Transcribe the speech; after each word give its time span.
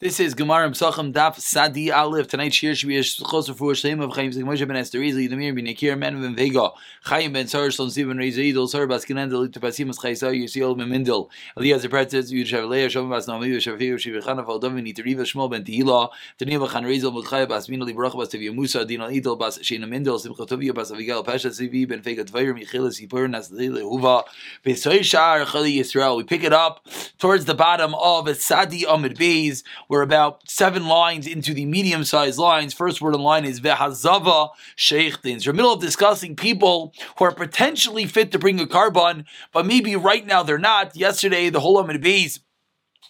This 0.00 0.20
is 0.20 0.34
Gemara 0.34 0.70
Psachim 0.70 1.12
Daf 1.12 1.40
Sadi 1.40 1.90
Aleph. 1.90 2.28
Tonight's 2.28 2.54
shir 2.54 2.72
should 2.72 2.86
be 2.86 2.98
a 2.98 3.02
closer 3.02 3.52
for 3.52 3.72
Shleim 3.72 4.00
of 4.00 4.14
Chaim 4.14 4.30
Moshe 4.30 4.64
ben 4.64 4.76
Esther 4.76 5.00
Izli 5.00 5.28
Yidamir 5.28 5.52
ben 5.56 5.66
Yakir 5.66 5.98
Ben 5.98 6.22
ben 6.22 6.36
Vega 6.36 6.70
Chaim 7.02 7.32
ben 7.32 7.48
Sar 7.48 7.62
Shlon 7.62 7.88
Sivan 7.88 8.14
Reiz 8.14 8.38
Idol 8.38 8.68
Sar 8.68 8.86
Bas 8.86 9.04
Kenan 9.04 9.28
Del 9.28 9.48
to 9.48 9.58
Pasimus 9.58 9.98
Chaisa 9.98 10.32
Yusil 10.32 10.78
ben 10.78 10.88
Mindel 10.88 11.28
Eliezer 11.56 11.88
Pretzes 11.88 12.32
Yushav 12.32 12.68
Leah 12.68 12.88
Shalom 12.88 13.10
Bas 13.10 13.26
Nami 13.26 13.48
Yushav 13.48 13.80
Yushav 13.80 14.22
Chana 14.22 14.46
Fal 14.46 14.60
David 14.60 14.84
Niteriva 14.84 15.22
Shmuel 15.22 15.50
ben 15.50 15.64
Tehila 15.64 16.10
Taniva 16.38 16.70
Chan 16.70 16.84
Reizel 16.84 17.12
Mutchai 17.12 17.48
Bas 17.48 17.68
Min 17.68 17.80
Li 17.80 17.92
Baruch 17.92 18.14
Bas 18.14 18.28
Tevia 18.28 18.54
Musa 18.54 18.84
Din 18.84 19.00
Al 19.00 19.10
Idol 19.10 19.34
Bas 19.34 19.58
Shena 19.58 19.88
Mindel 19.88 20.20
Simcha 20.20 20.46
Tovia 20.46 20.72
Bas 20.72 20.92
Avigal 20.92 21.26
Pasha 21.26 21.48
Sivi 21.48 21.88
ben 21.88 22.02
Vega 22.02 22.24
Tvayer 22.24 22.56
Michilas 22.56 23.04
Yipur 23.04 23.28
Nas 23.28 23.50
Huva 23.50 24.22
Besoy 24.64 25.02
Shar 25.02 25.44
Chali 25.44 25.78
Yisrael. 25.78 26.18
We 26.18 26.22
pick 26.22 26.44
it 26.44 26.52
up 26.52 26.86
towards 27.18 27.46
the 27.46 27.54
bottom 27.56 27.96
of 27.96 28.28
Sadi 28.36 28.84
Amid 28.84 29.16
Beis. 29.16 29.64
We're 29.88 30.02
about 30.02 30.48
seven 30.48 30.86
lines 30.86 31.26
into 31.26 31.54
the 31.54 31.64
medium 31.64 32.04
sized 32.04 32.38
lines. 32.38 32.74
First 32.74 33.00
word 33.00 33.14
in 33.14 33.22
line 33.22 33.46
is 33.46 33.60
Vehazava 33.60 34.50
Sheichtins. 34.76 35.46
We're 35.46 35.54
middle 35.54 35.72
of 35.72 35.80
discussing 35.80 36.36
people 36.36 36.92
who 37.18 37.24
are 37.24 37.32
potentially 37.32 38.04
fit 38.04 38.30
to 38.32 38.38
bring 38.38 38.60
a 38.60 38.66
korban, 38.66 39.24
but 39.52 39.64
maybe 39.64 39.96
right 39.96 40.26
now 40.26 40.42
they're 40.42 40.58
not. 40.58 40.94
Yesterday, 40.94 41.48
the 41.48 41.60
whole 41.60 41.78
Amid 41.78 42.02
Beis 42.02 42.40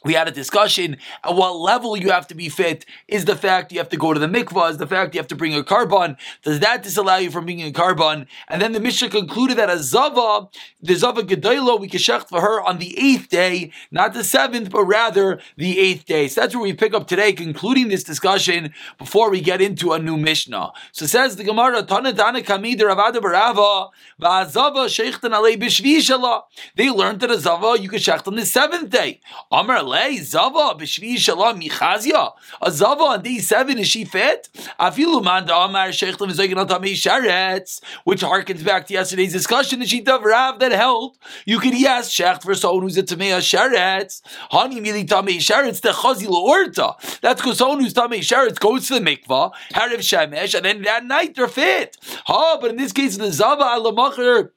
we 0.05 0.15
had 0.15 0.29
a 0.29 0.30
discussion 0.30 0.97
at 1.25 1.34
what 1.34 1.57
level 1.57 1.97
you 1.97 2.11
have 2.11 2.27
to 2.29 2.34
be 2.34 2.48
fit. 2.48 2.84
Is 3.09 3.25
the 3.25 3.37
fact 3.37 3.73
you 3.73 3.79
have 3.79 3.89
to 3.89 3.97
go 3.97 4.15
to 4.15 4.20
the 4.20 4.27
mikvah? 4.27 4.70
Is 4.70 4.79
the 4.79 4.87
fact 4.87 5.15
you 5.15 5.20
have 5.20 5.29
to 5.29 5.37
bring 5.37 5.55
a 5.55 5.62
korban? 5.62 6.16
Does 6.43 6.61
that 6.61 6.83
disallow 6.83 7.16
you 7.16 7.30
from 7.30 7.47
being 7.47 7.62
a 7.62 7.73
korban? 7.73 8.27
And 8.48 8.62
then 8.62 8.73
the 8.73 8.80
Mishnah 8.80 9.11
concluded 9.11 9.59
that 9.59 9.70
a 9.70 9.79
zava, 9.79 10.48
the 10.80 10.95
zava 10.95 11.23
gedayla, 11.23 11.80
we 11.80 11.89
can 11.89 11.98
shecht 11.98 12.29
for 12.29 12.41
her 12.41 12.62
on 12.62 12.79
the 12.79 12.98
eighth 12.98 13.29
day, 13.29 13.73
not 13.91 14.15
the 14.15 14.23
seventh, 14.23 14.70
but 14.70 14.84
rather 14.84 15.41
the 15.56 15.79
eighth 15.79 16.06
day. 16.06 16.28
So 16.28 16.41
that's 16.41 16.55
where 16.55 16.62
we 16.62 16.73
pick 16.75 16.95
up 16.95 17.06
today, 17.06 17.33
concluding 17.33 17.89
this 17.89 18.05
discussion 18.05 18.73
before 18.98 19.30
we 19.30 19.41
get 19.41 19.61
into 19.61 19.92
a 19.92 19.98
new 19.98 20.17
Mishnah. 20.17 20.72
So 20.92 21.05
it 21.05 21.09
says 21.09 21.37
the 21.37 21.44
Gemara, 21.44 21.83
Tana 21.83 22.12
Tana 22.12 22.42
Kamid 22.42 22.78
Ravada 22.78 23.17
Barava, 23.17 23.91
Va'azava 24.20 24.87
Sheikhtan 24.87 25.33
Alei 25.33 25.56
Bishvi 25.61 26.42
They 26.77 26.91
learned 26.91 27.20
that 27.20 27.31
a 27.31 27.39
zava 27.39 27.81
you 27.81 27.89
can 27.89 27.98
shecht 27.98 28.28
on 28.28 28.37
the 28.37 28.47
seventh 28.47 28.91
day. 28.91 29.20
Amar 29.50 29.83
Lei 29.98 30.18
Zava 30.18 30.77
b'Shvi 30.78 31.18
Shalom 31.18 31.60
Michazia. 31.60 32.30
A 32.62 32.70
Zava 32.70 33.02
on 33.02 33.22
day 33.22 33.38
seven 33.38 33.78
is 33.78 33.88
she 33.88 34.04
fit? 34.04 34.48
Afilu 34.78 35.24
man 35.24 35.44
da'amar 35.44 35.88
sheichlim 35.88 36.30
v'zoyin 36.30 36.68
tamei 36.68 36.92
sharetz, 36.92 37.80
which 38.04 38.20
harkens 38.20 38.64
back 38.64 38.86
to 38.86 38.94
yesterday's 38.94 39.32
discussion. 39.32 39.80
The 39.80 39.86
sheet 39.86 40.08
of 40.08 40.22
Rav 40.22 40.60
that 40.60 40.70
held 40.70 41.19
you 41.46 41.58
could 41.58 41.76
yes 41.76 42.14
shecht 42.14 42.44
for 42.44 42.54
someone 42.54 42.84
who's 42.84 42.96
a 42.96 43.02
tamei 43.02 43.32
sharetz. 43.38 44.22
Hani 44.52 44.80
mili 44.80 45.04
tamei 45.04 45.38
sharetz 45.38 45.80
the 45.80 45.88
chazi 45.88 46.30
orta. 46.30 46.94
That's 47.20 47.41
because 47.41 47.58
someone 47.58 47.80
who's 47.80 47.94
tamei 47.94 48.20
sharetz 48.20 48.60
goes 48.60 48.86
to 48.86 49.00
the 49.00 49.00
mikvah, 49.00 49.50
harav 49.72 49.98
shemesh, 49.98 50.54
and 50.54 50.64
then 50.64 50.82
that 50.82 51.06
night 51.06 51.34
they're 51.34 51.48
fit. 51.48 51.96
Ha, 52.26 52.58
but 52.60 52.70
in 52.70 52.76
this 52.76 52.92
case 52.92 53.16
the 53.16 53.32
Zava 53.32 53.64
alamacher 53.64 54.50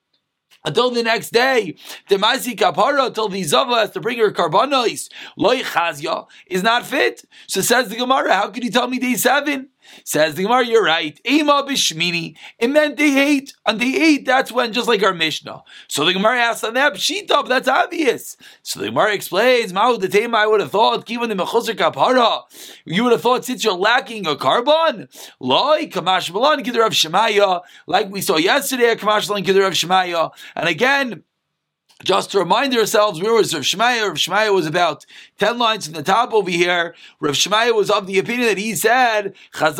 until 0.64 0.92
the 0.92 1.04
next 1.04 1.31
day. 1.31 1.76
The 2.09 2.17
Masi 2.17 2.56
Kapara, 2.56 3.08
until 3.08 3.30
the 3.30 3.44
Zava 3.44 3.76
has 3.76 3.92
to 3.92 4.00
bring 4.00 4.20
her 4.20 4.31
karbanos, 4.31 5.09
loy 5.38 5.62
chazya, 5.62 6.28
is 6.48 6.64
not 6.64 6.86
fit. 6.86 7.23
So 7.48 7.62
says 7.62 7.90
the 7.90 7.95
Gemara, 7.95 8.34
how 8.34 8.50
could 8.50 8.64
you 8.64 8.72
tell 8.72 8.88
me 8.88 9.00
day 9.00 9.16
seven? 9.16 9.71
Says 10.03 10.36
the 10.36 10.44
Gemara, 10.44 10.66
you're 10.66 10.84
right. 10.84 11.20
Ema 11.28 11.64
b'shmini. 11.64 12.38
It 12.59 12.70
meant 12.70 12.97
day 12.97 13.17
eight. 13.17 13.53
On 13.66 13.78
day 13.78 13.94
eight, 13.95 14.25
that's 14.25 14.52
when, 14.52 14.73
just 14.73 14.88
like 14.88 15.03
our 15.03 15.14
Mishnah. 15.14 15.64
So 15.88 16.06
the 16.06 16.14
Gemara 16.14 16.39
asks 16.39 16.64
on 16.64 16.73
that, 16.75 16.94
pshita, 16.94 17.47
that's 17.47 17.67
obvious. 17.67 18.38
So 18.64 18.80
the 18.80 18.88
Gemara 18.88 19.14
explains, 19.14 19.73
Ma'u 19.73 20.00
the 20.00 20.08
tema 20.08 20.38
I 20.38 20.47
would 20.47 20.62
have 20.62 20.72
thought, 20.72 21.06
given 21.06 21.30
the 21.30 21.36
mechusar 21.36 21.75
kapara, 21.75 22.44
you 22.86 23.03
would 23.03 23.12
have 23.12 23.22
thought 23.22 23.45
since 23.45 23.64
you're 23.64 23.73
lacking 23.73 24.25
a 24.28 24.36
korban, 24.36 25.08
loy 25.39 25.88
kamash 25.88 26.34
malan 26.34 26.64
kidder 26.64 26.84
of 26.84 26.94
Shemaya, 26.94 27.62
like 27.88 28.09
we 28.09 28.22
saw 28.22 28.38
yesterday, 28.38 28.95
kamash 28.95 29.28
malan 29.30 29.44
kidder 29.44 29.66
of 29.66 29.73
Shemaya. 29.73 30.31
And 30.56 30.68
again, 30.68 31.24
just 32.03 32.31
to 32.31 32.39
remind 32.39 32.75
ourselves, 32.75 33.22
where 33.22 33.34
was 33.34 33.53
Rav 33.53 33.63
Shemaya? 33.63 34.07
Rav 34.07 34.17
Shemaya 34.17 34.53
was 34.53 34.66
about 34.66 35.06
10 35.39 35.57
lines 35.57 35.88
in 35.88 35.94
the 35.94 36.03
top 36.03 36.34
over 36.34 36.50
here. 36.50 36.95
Rav 37.19 37.35
Shemaya 37.35 37.75
was 37.75 37.89
of 37.89 38.07
the 38.07 38.19
opinion 38.19 38.47
that 38.47 38.57
he 38.57 38.75
said, 38.75 39.34
Rav 39.56 39.75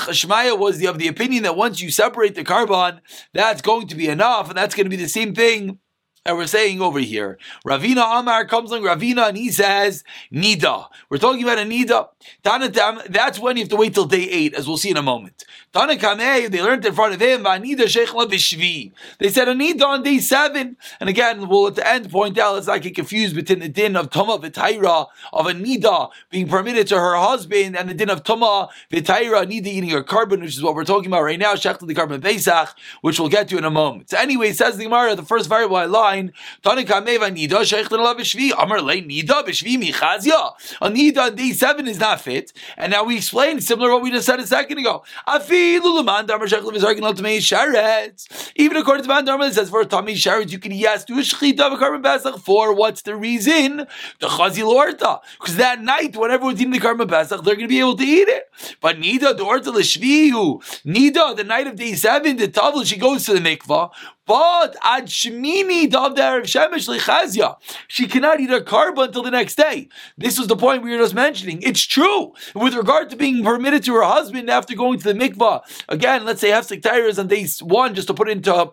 Shemaya 0.00 0.58
was 0.58 0.78
the, 0.78 0.86
of 0.86 0.98
the 0.98 1.08
opinion 1.08 1.42
that 1.42 1.56
once 1.56 1.80
you 1.80 1.90
separate 1.90 2.34
the 2.34 2.44
korban, 2.44 3.00
that's 3.32 3.62
going 3.62 3.88
to 3.88 3.94
be 3.94 4.08
enough, 4.08 4.48
and 4.48 4.56
that's 4.56 4.74
going 4.74 4.86
to 4.86 4.90
be 4.90 4.96
the 4.96 5.08
same 5.08 5.34
thing 5.34 5.78
and 6.26 6.36
we're 6.38 6.46
saying 6.46 6.80
over 6.80 6.98
here. 6.98 7.38
Ravina 7.66 8.20
Amar 8.20 8.46
comes 8.46 8.70
along 8.70 8.84
Ravina 8.84 9.28
and 9.28 9.36
he 9.36 9.50
says 9.50 10.04
Nida. 10.32 10.88
We're 11.10 11.18
talking 11.18 11.42
about 11.42 11.58
a 11.58 11.62
Nida. 11.62 12.08
Tanatam, 12.42 13.04
That's 13.08 13.38
when 13.38 13.56
you 13.56 13.64
have 13.64 13.70
to 13.70 13.76
wait 13.76 13.94
till 13.94 14.06
day 14.06 14.22
eight, 14.30 14.54
as 14.54 14.66
we'll 14.66 14.78
see 14.78 14.90
in 14.90 14.96
a 14.96 15.02
moment. 15.02 15.44
Tana 15.72 15.96
Kameh, 15.96 16.50
they 16.50 16.62
learned 16.62 16.86
in 16.86 16.94
front 16.94 17.14
of 17.14 17.20
him, 17.20 17.44
Nida 17.44 17.84
Sheikhla 17.84 18.30
Bishvi. 18.30 18.92
They 19.18 19.28
said 19.28 19.48
a 19.48 19.54
Nida 19.54 19.82
on 19.82 20.02
day 20.02 20.18
seven. 20.18 20.76
And 21.00 21.08
again, 21.10 21.48
we'll 21.48 21.66
at 21.66 21.74
the 21.74 21.86
end 21.86 22.10
point 22.10 22.38
out 22.38 22.54
let's 22.54 22.68
not 22.68 22.80
get 22.80 22.94
confused 22.94 23.34
between 23.34 23.58
the 23.58 23.68
din 23.68 23.96
of 23.96 24.10
Toma 24.10 24.38
Vitaira 24.38 25.08
of 25.32 25.46
a 25.46 25.52
Nida 25.52 26.10
being 26.30 26.48
permitted 26.48 26.86
to 26.88 26.98
her 26.98 27.16
husband 27.16 27.76
and 27.76 27.88
the 27.88 27.94
din 27.94 28.08
of 28.08 28.24
Toma 28.24 28.70
Vitaira 28.90 29.44
Nida 29.44 29.66
eating 29.66 29.90
her 29.90 30.02
korban, 30.02 30.40
which 30.40 30.56
is 30.56 30.62
what 30.62 30.74
we're 30.74 30.84
talking 30.84 31.08
about 31.08 31.22
right 31.22 31.38
now, 31.38 31.54
Shechla 31.54 31.86
the 31.86 31.94
korban 31.94 32.22
Pesach, 32.22 32.74
which 33.02 33.20
we'll 33.20 33.28
get 33.28 33.48
to 33.48 33.58
in 33.58 33.64
a 33.64 33.70
moment. 33.70 34.10
So 34.10 34.16
anyway, 34.16 34.52
says 34.52 34.78
the 34.78 34.84
Gemara, 34.84 35.16
the 35.16 35.22
first 35.22 35.48
variable 35.48 35.76
I 35.76 35.84
lie 35.84 36.13
line. 36.14 36.32
Tanika 36.62 37.04
meva 37.04 37.30
nida 37.30 37.60
sheikhtan 37.62 37.98
la 37.98 38.14
b'shvi. 38.14 38.52
Amar 38.58 38.80
le 38.80 38.94
nida 39.02 39.42
b'shvi 39.42 39.76
michazia. 39.76 40.52
A 40.80 40.90
nida 40.90 41.26
on 41.26 41.34
day 41.34 41.52
seven 41.52 41.88
is 41.88 41.98
not 41.98 42.20
fit. 42.20 42.52
And 42.76 42.92
now 42.92 43.04
we 43.04 43.16
explain 43.16 43.60
similar 43.60 43.88
to 43.88 43.94
what 43.94 44.02
we 44.02 44.10
just 44.10 44.26
said 44.26 44.40
a 44.40 44.46
second 44.46 44.78
ago. 44.78 45.04
Afi 45.26 45.80
lulaman 45.80 46.26
damar 46.26 46.46
sheikhtan 46.46 46.72
v'zarkin 46.72 47.02
al 47.02 47.14
tamei. 47.14 48.52
Even 48.56 48.76
according 48.76 49.04
to 49.04 49.08
Man 49.08 49.24
Dharma, 49.24 49.46
it 49.46 49.54
says 49.54 49.70
for 49.70 49.84
tamei 49.84 50.14
sharetz 50.14 50.50
you 50.50 50.58
can 50.58 50.72
yes 50.72 51.04
do 51.04 51.14
a 51.18 51.22
shechita 51.22 51.76
korban 51.78 52.02
pesach 52.02 52.38
for 52.38 52.74
what's 52.74 53.02
the 53.02 53.16
reason? 53.16 53.86
The 54.20 54.28
chazi 54.28 54.62
lorta. 54.62 55.20
Because 55.38 55.56
that 55.56 55.82
night, 55.82 56.16
when 56.16 56.30
everyone's 56.30 56.60
eating 56.60 56.72
the 56.72 56.80
korban 56.80 57.08
pesach, 57.08 57.42
they're 57.44 57.56
going 57.56 57.68
to 57.68 57.68
be 57.68 57.80
able 57.80 57.96
to 57.96 58.04
eat 58.04 58.28
it. 58.28 58.44
But 58.80 58.96
nida 58.98 59.36
the 59.36 59.44
orta 59.44 59.70
l'shviu. 59.70 60.62
Nida 60.84 61.36
the 61.36 61.44
night 61.44 61.66
of 61.66 61.76
day 61.76 61.94
seven, 61.94 62.36
the 62.36 62.48
tavla 62.48 62.86
she 62.86 62.96
goes 62.96 63.24
to 63.26 63.34
the 63.34 63.40
mikvah. 63.40 63.90
But 64.26 64.76
ad 64.82 65.06
shmini 65.06 65.90
dav 65.90 66.14
shemesh 66.14 66.88
lichazia. 66.88 67.56
She 67.88 68.06
cannot 68.06 68.40
eat 68.40 68.50
her 68.50 68.60
korban 68.60 69.08
until 69.08 69.22
the 69.22 69.30
next 69.30 69.56
day. 69.56 69.88
This 70.16 70.38
was 70.38 70.48
the 70.48 70.56
point 70.56 70.82
we 70.82 70.90
were 70.90 70.98
just 70.98 71.14
mentioning. 71.14 71.60
It's 71.62 71.82
true 71.82 72.32
with 72.54 72.74
regard 72.74 73.10
to 73.10 73.16
being 73.16 73.44
permitted 73.44 73.84
to 73.84 73.94
her 73.94 74.02
husband 74.02 74.48
after 74.48 74.74
going 74.74 74.98
to 75.00 75.12
the 75.12 75.18
mikvah. 75.18 75.62
Again, 75.88 76.24
let's 76.24 76.40
say 76.40 76.50
hefsek 76.50 76.82
tires 76.82 77.18
on 77.18 77.28
day 77.28 77.46
one, 77.60 77.94
just 77.94 78.08
to 78.08 78.14
put 78.14 78.28
into 78.30 78.72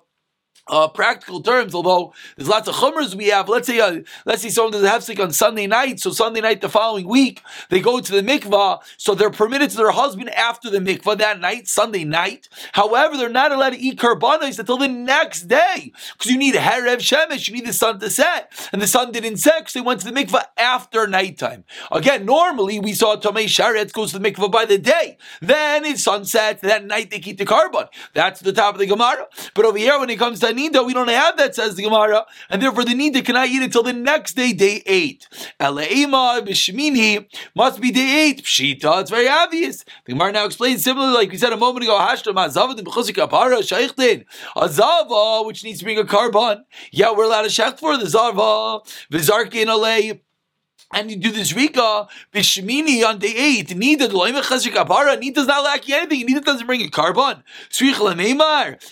uh, 0.67 0.87
practical 0.87 1.41
terms, 1.41 1.73
although 1.73 2.13
there's 2.37 2.47
lots 2.47 2.67
of 2.67 2.75
chumras 2.75 3.15
we 3.15 3.27
have. 3.27 3.49
Let's 3.49 3.67
say, 3.67 3.79
uh, 3.79 4.01
let's 4.25 4.41
say 4.41 4.49
someone 4.49 4.73
does 4.73 4.83
a 4.83 4.89
hefsek 4.89 5.21
on 5.21 5.31
Sunday 5.31 5.67
night, 5.67 5.99
so 5.99 6.11
Sunday 6.11 6.41
night 6.41 6.61
the 6.61 6.69
following 6.69 7.07
week 7.07 7.41
they 7.69 7.79
go 7.79 7.99
to 7.99 8.11
the 8.11 8.21
mikvah, 8.21 8.79
so 8.97 9.15
they're 9.15 9.29
permitted 9.29 9.69
to 9.71 9.77
their 9.77 9.91
husband 9.91 10.29
after 10.31 10.69
the 10.69 10.79
mikvah 10.79 11.17
that 11.17 11.39
night, 11.39 11.67
Sunday 11.67 12.03
night. 12.03 12.49
However, 12.73 13.17
they're 13.17 13.29
not 13.29 13.51
allowed 13.51 13.71
to 13.71 13.79
eat 13.79 13.99
karbanos 13.99 14.59
until 14.59 14.77
the 14.77 14.87
next 14.87 15.43
day 15.43 15.91
because 16.13 16.31
you 16.31 16.37
need 16.37 16.55
herev 16.55 16.99
shemesh, 16.99 17.47
you 17.47 17.55
need 17.55 17.65
the 17.65 17.73
sun 17.73 17.99
to 17.99 18.09
set, 18.09 18.51
and 18.71 18.81
the 18.81 18.87
sun 18.87 19.11
didn't 19.11 19.37
set, 19.37 19.69
so 19.69 19.79
they 19.79 19.85
went 19.85 20.01
to 20.01 20.11
the 20.11 20.13
mikvah 20.13 20.43
after 20.57 21.07
nighttime. 21.07 21.63
Again, 21.91 22.25
normally 22.25 22.79
we 22.79 22.93
saw 22.93 23.15
Tomei 23.15 23.45
Sharetz 23.45 23.91
goes 23.91 24.11
to 24.11 24.19
the 24.19 24.31
mikvah 24.31 24.51
by 24.51 24.65
the 24.65 24.77
day, 24.77 25.17
then 25.41 25.85
it's 25.85 26.03
sunset. 26.03 26.61
That 26.61 26.85
night 26.85 27.09
they 27.09 27.19
keep 27.19 27.37
the 27.37 27.45
korban. 27.45 27.87
That's 28.13 28.41
the 28.41 28.53
top 28.53 28.75
of 28.75 28.79
the 28.79 28.85
Gemara. 28.85 29.27
But 29.53 29.65
over 29.65 29.77
here, 29.77 29.99
when 29.99 30.09
it 30.09 30.19
comes 30.19 30.39
to 30.41 30.50
nida, 30.53 30.85
we 30.85 30.93
don't 30.93 31.09
have 31.09 31.37
that, 31.37 31.55
says 31.55 31.75
the 31.75 31.83
Gemara, 31.83 32.25
and 32.49 32.61
therefore 32.61 32.83
the 32.83 32.93
nida 32.93 33.23
cannot 33.25 33.47
eat 33.47 33.61
until 33.61 33.83
the 33.83 33.93
next 33.93 34.33
day, 34.33 34.53
day 34.53 34.81
eight. 34.85 35.27
Eleima 35.59 36.45
b'shmini 36.45 37.25
must 37.55 37.81
be 37.81 37.91
day 37.91 38.27
eight. 38.27 38.43
Pshita, 38.43 39.01
it's 39.01 39.09
very 39.09 39.27
obvious. 39.27 39.83
The 40.05 40.13
Gemara 40.13 40.31
now 40.31 40.45
explains 40.45 40.83
similarly, 40.83 41.13
like 41.13 41.31
we 41.31 41.37
said 41.37 41.53
a 41.53 41.57
moment 41.57 41.83
ago, 41.83 41.97
Hashtam 41.99 42.35
azava 42.35 42.75
the 42.75 42.83
b'chusik 42.83 43.15
kapara 43.15 43.59
sheichtin 43.59 44.25
azava, 44.55 45.45
which 45.45 45.63
needs 45.63 45.79
to 45.79 45.85
bring 45.85 45.99
a 45.99 46.03
korban. 46.03 46.63
Yeah, 46.91 47.11
we're 47.15 47.25
allowed 47.25 47.43
to 47.43 47.49
shecht 47.49 47.79
for 47.79 47.97
the 47.97 48.07
zava 48.07 48.81
v'zarkin 49.11 49.67
alei 49.67 50.21
and 50.93 51.09
you 51.09 51.17
do 51.17 51.31
this 51.31 51.53
Rika 51.53 52.07
Bishmini 52.33 53.05
on 53.05 53.19
day 53.19 53.33
eight. 53.35 53.69
Nida 53.69 54.09
Nida 54.09 55.33
does 55.33 55.47
not 55.47 55.63
lack 55.63 55.87
you 55.87 55.95
anything. 55.95 56.27
Nida 56.27 56.43
doesn't 56.43 56.67
bring 56.67 56.81
a 56.81 56.87
korban. 56.89 57.43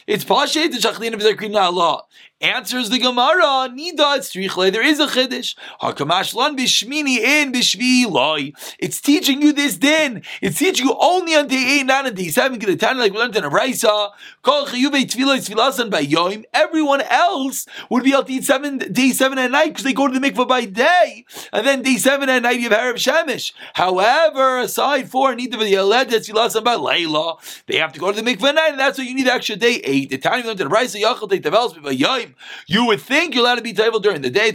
It's 0.07 0.24
Pasha 0.24 0.69
to 0.69 0.78
Shachlin 0.78 1.13
of 1.13 1.19
Zakrin 1.19 1.60
Allah. 1.60 2.04
Answers 2.41 2.89
the 2.89 3.00
Gemara, 3.00 3.68
Nida, 3.68 4.15
it's 4.15 4.33
Trichle, 4.33 4.71
there 4.71 4.81
is 4.81 5.01
a 5.01 5.07
Chiddush. 5.07 5.56
Hakamash 5.81 6.33
lan 6.33 6.56
bishmini 6.56 7.18
in 7.18 7.51
bishvi 7.51 8.09
loy. 8.09 8.53
It's 8.80 9.01
teaching 9.01 9.41
you 9.41 9.51
this 9.51 9.75
din. 9.75 10.24
It's 10.41 10.57
teaching 10.57 10.86
you 10.86 10.95
only 10.97 11.36
on 11.36 11.50
day 11.50 11.81
8, 11.81 11.86
not 11.86 12.06
on 12.06 12.15
day 12.15 12.30
7. 12.30 12.57
Get 12.57 12.69
a 12.69 12.77
time 12.77 12.97
like 12.97 13.12
we 13.12 13.18
learned 13.18 13.36
in 13.36 13.44
a 13.44 13.50
Raisa. 13.50 14.12
Kol 14.41 14.68
chiyuvei 14.68 15.03
tefillah 15.03 15.39
tfilasan 15.39 15.89
by 15.89 16.01
yoim. 16.01 16.45
Everyone 16.53 17.01
else 17.01 17.65
would 17.89 18.06
be 18.06 18.13
able 18.13 18.24
to 18.24 18.31
eat 18.31 18.45
seven, 18.45 18.77
day 18.77 19.09
7 19.09 19.38
at 19.38 19.51
night 19.51 19.71
because 19.71 19.83
they 19.83 19.91
go 19.91 20.07
to 20.07 20.18
the 20.18 20.25
mikvah 20.25 20.47
by 20.47 20.63
day. 20.63 21.25
And 21.51 21.68
then 21.68 21.81
day 21.81 21.97
7 21.97 22.30
at 22.30 22.44
night 22.44 22.62
you 22.62 22.69
have 22.69 22.80
Harab 22.80 22.95
Shemesh. 22.95 23.51
However, 23.74 24.59
aside 24.59 25.09
for 25.09 25.36
Nida 25.36 25.56
v'yaled 25.56 26.07
tfilasan 26.07 26.63
by 26.63 26.75
Layla, 26.75 27.38
they 27.65 27.75
have 27.75 27.91
to 27.91 28.00
go 28.00 28.13
to 28.13 28.21
the 28.21 28.33
mikvah 28.33 28.47
at 28.50 28.56
night 28.56 28.69
and 28.69 28.80
that's 28.80 28.97
why 28.97 29.03
you 29.03 29.13
need 29.13 29.27
the 29.27 29.33
extra 29.33 29.57
day 29.57 29.81
8. 29.83 30.09
The 30.09 30.18
time 30.18 30.39
you 30.39 30.47
learned 30.47 30.62
in 30.62 30.68
a 30.68 30.69
Raisa, 30.69 31.00
Yachal 31.00 31.30
take 31.30 31.41
develops 31.41 31.77
by 31.77 31.94
yoim 31.94 32.28
time. 32.29 32.35
You 32.67 32.85
would 32.85 33.01
think 33.01 33.35
you're 33.35 33.43
allowed 33.43 33.55
to 33.55 33.61
be 33.61 33.73
table 33.73 33.99
during 33.99 34.21
the 34.21 34.29
day. 34.29 34.51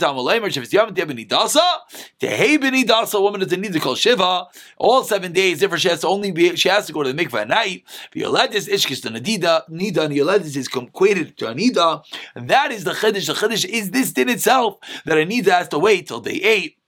Beni 2.57 2.85
Dasa, 2.85 3.21
woman 3.21 3.41
doesn't 3.41 3.61
need 3.61 3.73
to 3.73 3.81
call 3.81 3.95
Shiva. 3.95 4.47
All 4.79 5.05
seven 5.05 5.33
days, 5.33 5.63
if 5.63 5.77
she 5.79 5.89
has 5.89 6.01
to 6.01 6.09
only 6.09 6.33
be, 6.33 6.57
she 6.57 6.69
has 6.69 6.87
to 6.87 6.93
go 6.93 7.03
to 7.03 7.13
the 7.13 7.25
mikveh 7.25 7.43
at 7.43 7.49
night. 7.49 7.85
Violetis 8.15 8.69
Ishkis 8.69 9.03
to 9.03 9.09
Nadida, 9.11 9.69
Nida, 9.69 10.09
Violetis 10.09 10.57
is 10.57 10.69
equated 10.69 11.37
to 11.39 11.47
Anida. 11.47 12.05
And 12.35 12.49
that 12.49 12.73
is 12.73 12.85
the 12.85 12.93
Chiddush. 12.93 13.27
The 13.27 13.35
Chiddush 13.35 13.65
is 13.65 13.91
this 13.91 14.13
din 14.13 14.29
itself 14.29 14.79
that 15.05 15.17
Anida 15.17 15.51
has 15.51 15.69
to 15.69 15.79
wait 15.79 16.09
till 16.09 16.21
day 16.21 16.41
eight. 16.43 16.79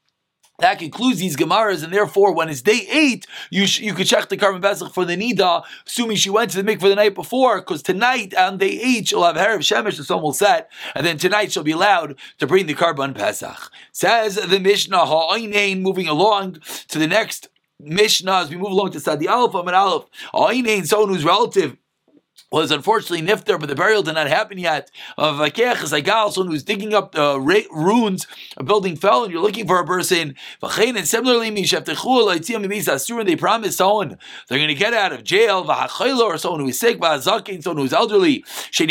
That 0.59 0.79
concludes 0.79 1.19
these 1.19 1.37
Gemaras, 1.37 1.85
and 1.85 1.93
therefore, 1.93 2.33
when 2.33 2.49
it's 2.49 2.63
day 2.63 2.87
eight, 2.91 3.27
you 3.51 3.67
sh- 3.67 3.81
you 3.81 3.93
could 3.93 4.07
check 4.07 4.29
the 4.31 4.39
korban 4.39 4.63
pesach 4.63 4.95
for 4.95 5.05
the 5.05 5.17
Nida, 5.17 5.63
assuming 5.87 6.17
she 6.17 6.31
went 6.31 6.51
to 6.53 6.63
the 6.63 6.77
mikveh 6.77 6.89
the 6.89 6.95
night 6.95 7.15
before, 7.15 7.61
because 7.61 7.83
tonight 7.83 8.35
on 8.35 8.57
day 8.57 8.81
eight 8.83 9.09
she'll 9.09 9.25
have 9.25 9.37
Herav 9.37 9.59
Shemesh, 9.59 9.99
the 9.99 10.05
sun 10.05 10.23
will 10.23 10.33
set, 10.33 10.71
and 10.95 11.05
then 11.05 11.19
tonight 11.19 11.53
she'll 11.53 11.63
be 11.63 11.73
allowed 11.73 12.17
to 12.39 12.47
bring 12.47 12.67
the 12.67 12.75
korban 12.75 13.15
pesach. 13.15 13.71
Says 13.93 14.37
the 14.37 14.59
Mishnah 14.59 15.05
Ha'ainain, 15.05 15.83
moving 15.83 16.09
along 16.09 16.61
to 16.89 16.99
the 16.99 17.07
next 17.07 17.49
Mishnah 17.79 18.37
as 18.37 18.51
we 18.51 18.57
move 18.57 18.71
along 18.71 18.93
to 18.93 19.01
Sadi 19.01 19.29
Aleph, 19.29 19.55
Amid 19.55 19.75
Aleph. 19.75 20.07
Ha'ainain, 20.33 20.87
someone 20.87 21.11
who's 21.11 21.25
relative 21.25 21.77
was 22.51 22.71
unfortunately 22.71 23.27
nifter, 23.27 23.59
but 23.59 23.69
the 23.69 23.75
burial 23.75 24.03
did 24.03 24.15
not 24.15 24.29
happen 24.29 24.59
yet. 24.59 24.91
Of 25.19 25.37
is 25.39 25.93
like 25.93 26.07
someone 26.07 26.53
who's 26.53 26.63
digging 26.63 26.95
up 26.95 27.17
uh, 27.19 27.39
ruins, 27.41 28.27
a 28.57 28.65
building 28.65 28.97
fell, 28.97 29.25
and 29.25 29.33
you're 29.33 29.43
looking 29.43 29.67
for 29.67 29.81
a 29.81 29.87
person. 29.87 30.35
And 30.63 31.09
similarly, 31.09 31.51
they 33.27 33.37
promise 33.37 33.77
someone 33.77 34.19
they're 34.49 34.59
going 34.59 34.69
to 34.69 34.75
get 34.75 34.95
out 34.95 35.13
of 35.13 35.25
jail, 35.25 35.65
or 35.69 36.39
someone 36.39 36.61
who 36.61 36.69
is 36.69 36.79
sick, 36.79 36.99
someone 37.01 37.77
who's 37.77 37.93
elderly. 37.93 38.45
They 38.73 38.87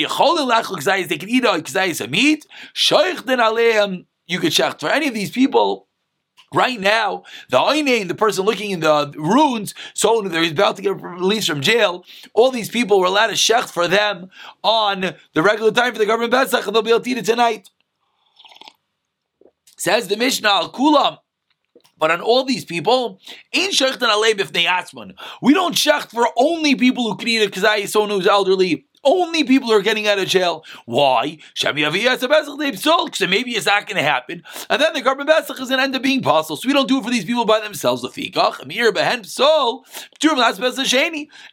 can 1.18 1.30
eat 1.30 1.46
a 1.46 2.08
meat. 2.08 2.46
You 4.28 4.40
could 4.40 4.52
check 4.52 4.80
for 4.80 4.90
any 4.90 5.08
of 5.08 5.14
these 5.14 5.32
people. 5.32 5.85
Right 6.54 6.80
now, 6.80 7.24
the 7.50 7.58
Ainain, 7.58 8.08
the 8.08 8.16
person 8.16 8.46
looking 8.46 8.72
in 8.72 8.80
the 8.80 9.14
ruins, 9.18 9.74
so 9.94 10.22
they're 10.22 10.50
about 10.50 10.76
to 10.78 10.82
get 10.82 11.02
released 11.02 11.48
from 11.48 11.62
jail. 11.62 12.06
All 12.34 12.52
these 12.52 12.70
people 12.70 13.00
were 13.00 13.08
allowed 13.08 13.28
to 13.28 13.34
shech 13.34 13.70
for 13.70 13.88
them 13.88 14.30
on 14.64 15.16
the 15.34 15.42
regular 15.42 15.72
time 15.72 15.94
for 15.94 16.00
the 16.00 16.06
government 16.06 16.34
Pesach, 16.34 16.66
and 16.66 16.76
they'll 16.76 16.82
be 16.82 16.92
able 16.92 17.02
to 17.02 17.10
eat 17.10 17.18
it 17.18 17.26
tonight. 17.26 17.70
Says 19.78 20.08
the 20.08 20.18
Mishnah, 20.18 20.50
Al 20.50 20.72
Kulam. 20.72 21.18
But 21.98 22.12
on 22.12 22.22
all 22.22 22.44
these 22.44 22.66
people, 22.66 23.20
ain't 23.54 23.74
shechtan 23.74 24.10
aleb 24.10 24.40
if 24.40 24.52
they. 24.52 24.68
We 25.42 25.54
don't 25.54 25.76
shecht 25.76 26.12
for 26.12 26.28
only 26.38 26.76
people 26.76 27.10
who 27.10 27.16
can 27.16 27.28
eat 27.28 27.46
because 27.46 27.64
I 27.64 27.86
someone 27.86 28.10
who's 28.10 28.28
elderly 28.28 28.86
only 29.06 29.44
people 29.44 29.70
who 29.70 29.74
are 29.74 29.82
getting 29.82 30.08
out 30.08 30.20
of 30.20 30.28
jail. 30.28 30.66
Why? 30.86 31.38
So 31.56 31.72
maybe 31.74 32.02
it's 32.02 33.66
not 33.66 33.88
going 33.88 33.98
to 33.98 34.04
happen. 34.04 34.44
And 34.70 34.82
then 34.82 34.94
the 34.94 35.02
government 35.02 35.30
Pesach 35.30 35.60
is 35.60 35.70
going 35.70 35.80
to 35.80 35.84
end 35.84 35.96
up 35.96 36.02
being 36.02 36.22
possible. 36.22 36.58
So 36.58 36.68
we 36.68 36.74
don't 36.74 36.88
do 36.88 36.98
it 36.98 37.04
for 37.04 37.12
these 37.12 37.26
people 37.26 37.46
by 37.46 37.60
themselves. 37.60 38.04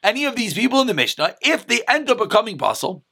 Any 0.02 0.24
of 0.24 0.36
these 0.36 0.54
people 0.54 0.80
in 0.80 0.86
the 0.86 0.94
Mishnah, 0.94 1.36
if 1.40 1.66
they 1.66 1.82
end 1.88 2.10
up 2.10 2.18
becoming 2.18 2.58
possible, 2.58 3.04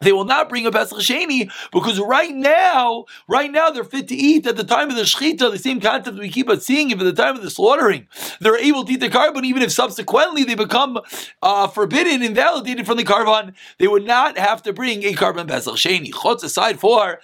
they 0.00 0.12
will 0.12 0.24
not 0.24 0.48
bring 0.48 0.66
a 0.66 0.72
Pesach 0.72 0.98
Sheni 0.98 1.50
because 1.72 2.00
right 2.00 2.34
now, 2.34 3.04
right 3.28 3.52
now 3.52 3.70
they're 3.70 3.84
fit 3.84 4.08
to 4.08 4.14
eat 4.14 4.46
at 4.46 4.56
the 4.56 4.64
time 4.64 4.88
of 4.88 4.96
the 4.96 5.02
Shechita, 5.02 5.50
the 5.50 5.58
same 5.58 5.78
concept 5.78 6.18
we 6.18 6.30
keep 6.30 6.48
on 6.48 6.60
seeing, 6.60 6.90
if 6.90 6.98
at 6.98 7.04
the 7.04 7.12
time 7.12 7.36
of 7.36 7.42
the 7.42 7.50
slaughtering, 7.50 8.08
they're 8.40 8.56
able 8.56 8.84
to 8.84 8.92
eat 8.92 9.00
the 9.00 9.10
korban, 9.10 9.44
even 9.44 9.60
if 9.62 9.70
subsequently 9.70 10.42
they 10.44 10.54
become 10.54 10.98
uh, 11.42 11.68
forbidden, 11.68 12.22
invalidated 12.22 12.86
from 12.86 12.96
the 12.96 13.04
korban, 13.04 13.54
they 13.78 13.86
would 13.86 14.06
not 14.06 14.38
have 14.38 14.62
to 14.62 14.72
bring 14.72 15.02
a 15.04 15.12
korban 15.12 15.46
Pesach 15.46 15.74
Sheni. 15.74 16.10
Chotz 16.10 16.42
aside 16.42 16.80
for 16.80 17.20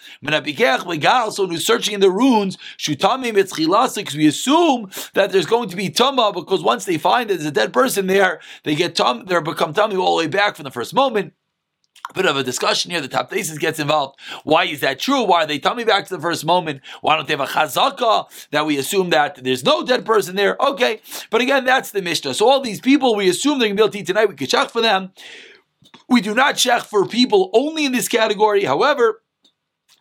someone 1.31 1.51
who's 1.51 1.67
searching 1.67 1.95
in 1.95 2.01
the 2.01 2.11
ruins, 2.11 2.59
because 2.77 4.17
we 4.17 4.27
assume 4.27 4.91
that 5.15 5.33
there's 5.33 5.47
going 5.47 5.69
to 5.71 5.77
be 5.77 5.89
Tama 5.89 6.33
because 6.35 6.63
once 6.63 6.85
they 6.85 6.99
find 6.99 7.31
that 7.31 7.37
there's 7.37 7.47
a 7.47 7.51
dead 7.51 7.73
person 7.73 8.07
there, 8.07 8.41
they 8.65 8.75
get 8.75 8.95
Tum, 8.95 9.25
they're 9.27 9.41
become 9.41 9.73
Tummy 9.73 9.97
all 9.97 10.17
the 10.17 10.25
way 10.25 10.29
back 10.29 10.57
from 10.57 10.65
the 10.65 10.71
first 10.71 10.93
moment 10.93 11.33
bit 12.15 12.27
of 12.27 12.37
a 12.37 12.43
discussion 12.43 12.91
here. 12.91 13.01
The 13.01 13.09
Tosafos 13.09 13.59
gets 13.59 13.79
involved. 13.79 14.19
Why 14.45 14.65
is 14.65 14.81
that 14.81 14.99
true? 14.99 15.23
Why 15.23 15.45
are 15.45 15.47
they 15.47 15.59
tell 15.59 15.75
me 15.75 15.85
back 15.85 16.07
to 16.07 16.17
the 16.17 16.21
first 16.21 16.45
moment? 16.45 16.81
Why 17.01 17.17
don't 17.17 17.27
they 17.27 17.35
have 17.35 17.41
a 17.41 17.47
chazaka 17.47 18.49
that 18.51 18.67
we 18.67 18.79
assume 18.79 19.11
that 19.11 19.43
there's 19.43 19.65
no 19.65 19.85
dead 19.85 20.05
person 20.05 20.37
there? 20.37 20.57
Okay, 20.61 21.01
but 21.31 21.41
again, 21.41 21.65
that's 21.65 21.91
the 21.91 22.03
mishnah. 22.03 22.35
So 22.35 22.49
all 22.49 22.61
these 22.61 22.81
people, 22.81 23.15
we 23.15 23.29
assume 23.29 23.59
they're 23.59 23.69
going 23.69 23.77
to 23.77 23.83
be 23.83 23.85
able 23.85 23.93
to 23.93 23.99
eat 23.99 24.07
tonight. 24.07 24.29
We 24.29 24.37
could 24.37 24.49
check 24.49 24.71
for 24.71 24.81
them. 24.81 25.13
We 26.09 26.21
do 26.21 26.35
not 26.35 26.57
check 26.57 26.83
for 26.83 27.07
people 27.07 27.51
only 27.53 27.85
in 27.85 27.93
this 27.93 28.09
category. 28.09 28.65
However, 28.65 29.23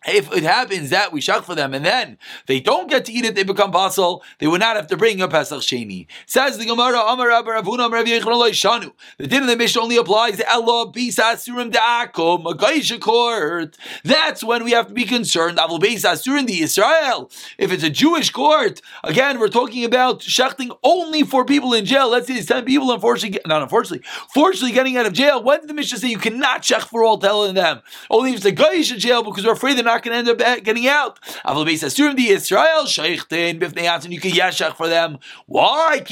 if 0.06 0.32
it 0.32 0.42
happens 0.42 0.90
that 0.90 1.12
we 1.12 1.20
shach 1.20 1.44
for 1.44 1.54
them 1.54 1.74
and 1.74 1.84
then 1.84 2.18
they 2.46 2.60
don't 2.60 2.88
get 2.88 3.04
to 3.06 3.12
eat 3.12 3.24
it, 3.24 3.34
they 3.34 3.42
become 3.42 3.70
basal, 3.70 4.22
they 4.38 4.46
would 4.46 4.60
not 4.60 4.76
have 4.76 4.86
to 4.88 4.96
bring 4.96 5.20
a 5.20 5.28
Pesach 5.28 5.60
Sheni. 5.60 6.06
Says 6.26 6.58
the 6.58 6.66
Gemara, 6.66 6.98
Amar 7.00 7.28
Rabbi 7.28 7.50
Ravuna, 7.50 7.90
Rabbi 7.90 8.10
Shanu. 8.50 8.92
The 9.18 9.26
din 9.26 9.42
of 9.42 9.48
the 9.48 9.56
Mishnah 9.56 9.82
only 9.82 9.96
applies 9.96 10.36
to 10.36 10.50
Ella, 10.50 10.92
Bisasurim, 10.92 11.72
Da'akum, 11.72 12.44
Magaisha 12.44 13.00
court. 13.00 13.76
That's 14.04 14.44
when 14.44 14.64
we 14.64 14.72
have 14.72 14.88
to 14.88 14.94
be 14.94 15.04
concerned. 15.04 15.58
Avul 15.58 15.80
Bisasurim, 15.80 16.46
the 16.46 16.60
Israel. 16.62 17.30
If 17.58 17.72
it's 17.72 17.82
a 17.82 17.90
Jewish 17.90 18.30
court, 18.30 18.80
again, 19.02 19.40
we're 19.40 19.48
talking 19.48 19.84
about 19.84 20.20
shechting 20.20 20.76
only 20.82 21.22
for 21.22 21.44
people 21.44 21.74
in 21.74 21.84
jail. 21.84 22.08
Let's 22.08 22.28
say 22.28 22.34
it's 22.34 22.46
10 22.46 22.64
people, 22.64 22.92
unfortunately, 22.92 23.40
not 23.46 23.62
unfortunately, 23.62 24.06
fortunately 24.32 24.72
getting 24.72 24.96
out 24.96 25.06
of 25.06 25.12
jail. 25.12 25.42
When 25.42 25.60
did 25.60 25.68
the 25.68 25.74
Mishnah 25.74 25.98
say 25.98 26.08
you 26.08 26.18
cannot 26.18 26.62
shech 26.62 26.82
for 26.82 27.02
all 27.02 27.18
telling 27.18 27.54
them? 27.54 27.82
Only 28.10 28.30
if 28.30 28.36
it's 28.36 28.46
a 28.46 28.52
Gaisha 28.52 28.96
jail 28.98 29.22
because 29.22 29.44
we're 29.44 29.52
afraid 29.52 29.76
they're 29.76 29.84
not 29.84 29.95
not 29.96 30.04
going 30.04 30.24
to 30.24 30.30
end 30.30 30.40
up 30.40 30.64
getting 30.64 30.88
out. 30.88 31.18
the 31.44 32.28
Israel 32.28 32.86
you 32.86 34.20
can 34.20 34.30
yashach 34.30 34.76
for 34.76 34.88
them. 34.88 35.18
Why? 35.46 36.04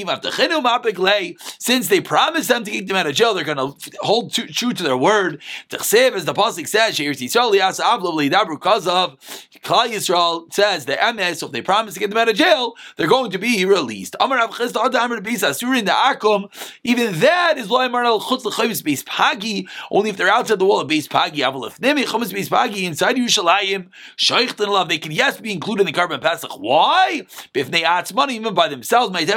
Since 1.59 1.89
they 1.89 2.01
promised 2.01 2.49
them 2.49 2.65
to 2.65 2.71
keep 2.71 2.89
them 2.89 2.97
out 2.97 3.07
of 3.07 3.15
jail, 3.15 3.35
they're 3.35 3.45
going 3.45 3.59
to 3.59 3.75
hold 4.01 4.33
true 4.33 4.73
to 4.73 4.83
their 4.83 4.97
word. 4.97 5.43
As 5.73 5.91
the 5.91 6.35
pasuk 6.35 6.67
says, 6.69 6.97
because 6.99 8.87
of 8.87 9.19
Klal 9.65 9.89
Yisrael 9.89 10.53
says 10.53 10.85
the 10.87 10.95
emes. 10.95 11.37
So 11.37 11.47
if 11.47 11.53
they 11.53 11.63
promise 11.63 11.95
to 11.95 12.01
get 12.01 12.11
them 12.11 12.19
out 12.19 12.29
of 12.29 12.35
jail, 12.37 12.75
they're 12.97 13.07
going 13.09 13.31
to 13.31 13.39
be 13.39 13.65
released. 13.65 14.17
Even 14.21 14.39
that 17.21 17.55
is 17.57 17.69
why, 17.69 17.87
only 19.91 20.11
if 20.11 20.17
they're 20.17 20.29
outside 20.29 20.59
the 20.59 20.65
wall 20.65 20.81
of 20.81 20.89
Beis 20.89 21.09
Pagi. 21.09 21.45
Inside 21.45 23.17
Yerushalayim 23.17 23.74
love, 24.59 24.89
they 24.89 24.99
can 24.99 25.13
yes 25.13 25.41
be 25.41 25.53
included 25.53 25.87
in 25.87 25.93
the 25.93 25.99
korban 25.99 26.21
pesach. 26.21 26.53
Why? 26.59 27.27
If 27.55 27.71
they 27.71 27.85
ask 27.85 28.15
money 28.15 28.37
even 28.37 28.55
by 28.55 28.69
themselves, 28.69 29.11
because 29.11 29.31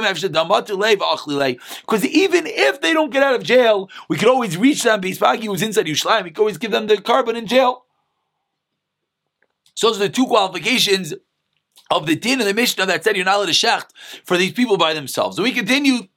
even 2.05 2.47
if 2.47 2.81
they 2.81 2.93
don't 2.93 3.11
get 3.11 3.23
out 3.23 3.35
of 3.35 3.43
jail, 3.43 3.89
we 4.09 4.17
could 4.17 4.29
always 4.29 4.57
reach 4.57 4.83
them. 4.83 5.01
Bispagi 5.01 5.47
was 5.47 5.61
inside 5.61 5.85
Yerushalayim. 5.85 6.23
We 6.23 6.31
could 6.31 6.39
always 6.39 6.57
give 6.57 6.71
them 6.71 6.87
the 6.87 6.97
korban 6.97 7.35
in 7.35 7.47
jail. 7.47 7.85
So 9.75 9.87
those 9.87 9.97
are 9.97 10.07
the 10.07 10.09
two 10.09 10.25
qualifications 10.25 11.13
of 11.91 12.05
the 12.05 12.15
din 12.15 12.39
and 12.39 12.49
the 12.49 12.53
Mishnah 12.53 12.85
that 12.87 13.03
said 13.03 13.15
you're 13.15 13.25
not 13.25 13.35
allowed 13.35 13.45
to 13.45 13.51
shecht 13.51 13.87
for 14.25 14.37
these 14.37 14.51
people 14.51 14.77
by 14.77 14.93
themselves. 14.93 15.37
So 15.37 15.43
we 15.43 15.51
continue 15.51 16.07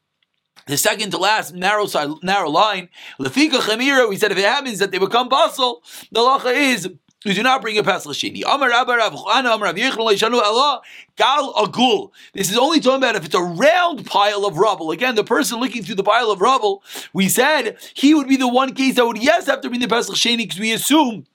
the 0.67 0.77
second 0.77 1.11
to 1.11 1.19
last 1.19 1.55
narrow 1.55 1.87
side, 1.87 2.11
narrow 2.23 2.49
line. 2.49 2.89
Lefika 3.19 3.61
chamira. 3.61 4.09
We 4.09 4.17
said 4.17 4.33
if 4.33 4.39
it 4.39 4.45
happens 4.45 4.79
that 4.79 4.91
they 4.91 4.99
become 4.99 5.29
basal, 5.29 5.83
the 6.11 6.21
lacha 6.21 6.55
is 6.55 6.89
we 7.25 7.35
do 7.35 7.43
not 7.43 7.61
bring 7.61 7.77
a 7.77 7.83
Pesach 7.83 8.13
Sheni. 8.13 8.43
Amar 8.47 8.71
Rabba 8.71 8.93
Amar 8.93 9.75
Rav 9.75 10.83
Gal 11.17 11.53
Agul. 11.53 12.11
This 12.33 12.51
is 12.51 12.57
only 12.57 12.81
talking 12.81 12.97
about 12.97 13.15
if 13.17 13.27
it's 13.27 13.35
a 13.35 13.43
round 13.43 14.07
pile 14.07 14.47
of 14.47 14.57
rubble. 14.57 14.91
Again, 14.91 15.17
the 15.17 15.25
person 15.25 15.61
looking 15.61 15.83
through 15.83 15.97
the 15.97 16.03
pile 16.03 16.31
of 16.31 16.41
rubble, 16.41 16.83
we 17.13 17.29
said 17.29 17.77
he 17.93 18.15
would 18.15 18.27
be 18.27 18.37
the 18.37 18.49
one 18.49 18.73
case 18.73 18.95
that 18.95 19.05
would, 19.07 19.23
yes, 19.23 19.47
have 19.47 19.61
to 19.61 19.69
bring 19.69 19.81
the 19.81 19.89
Pesach 19.89 20.15
Sheni 20.15 20.39
because 20.39 20.59
we 20.59 20.73
assume 20.73 21.27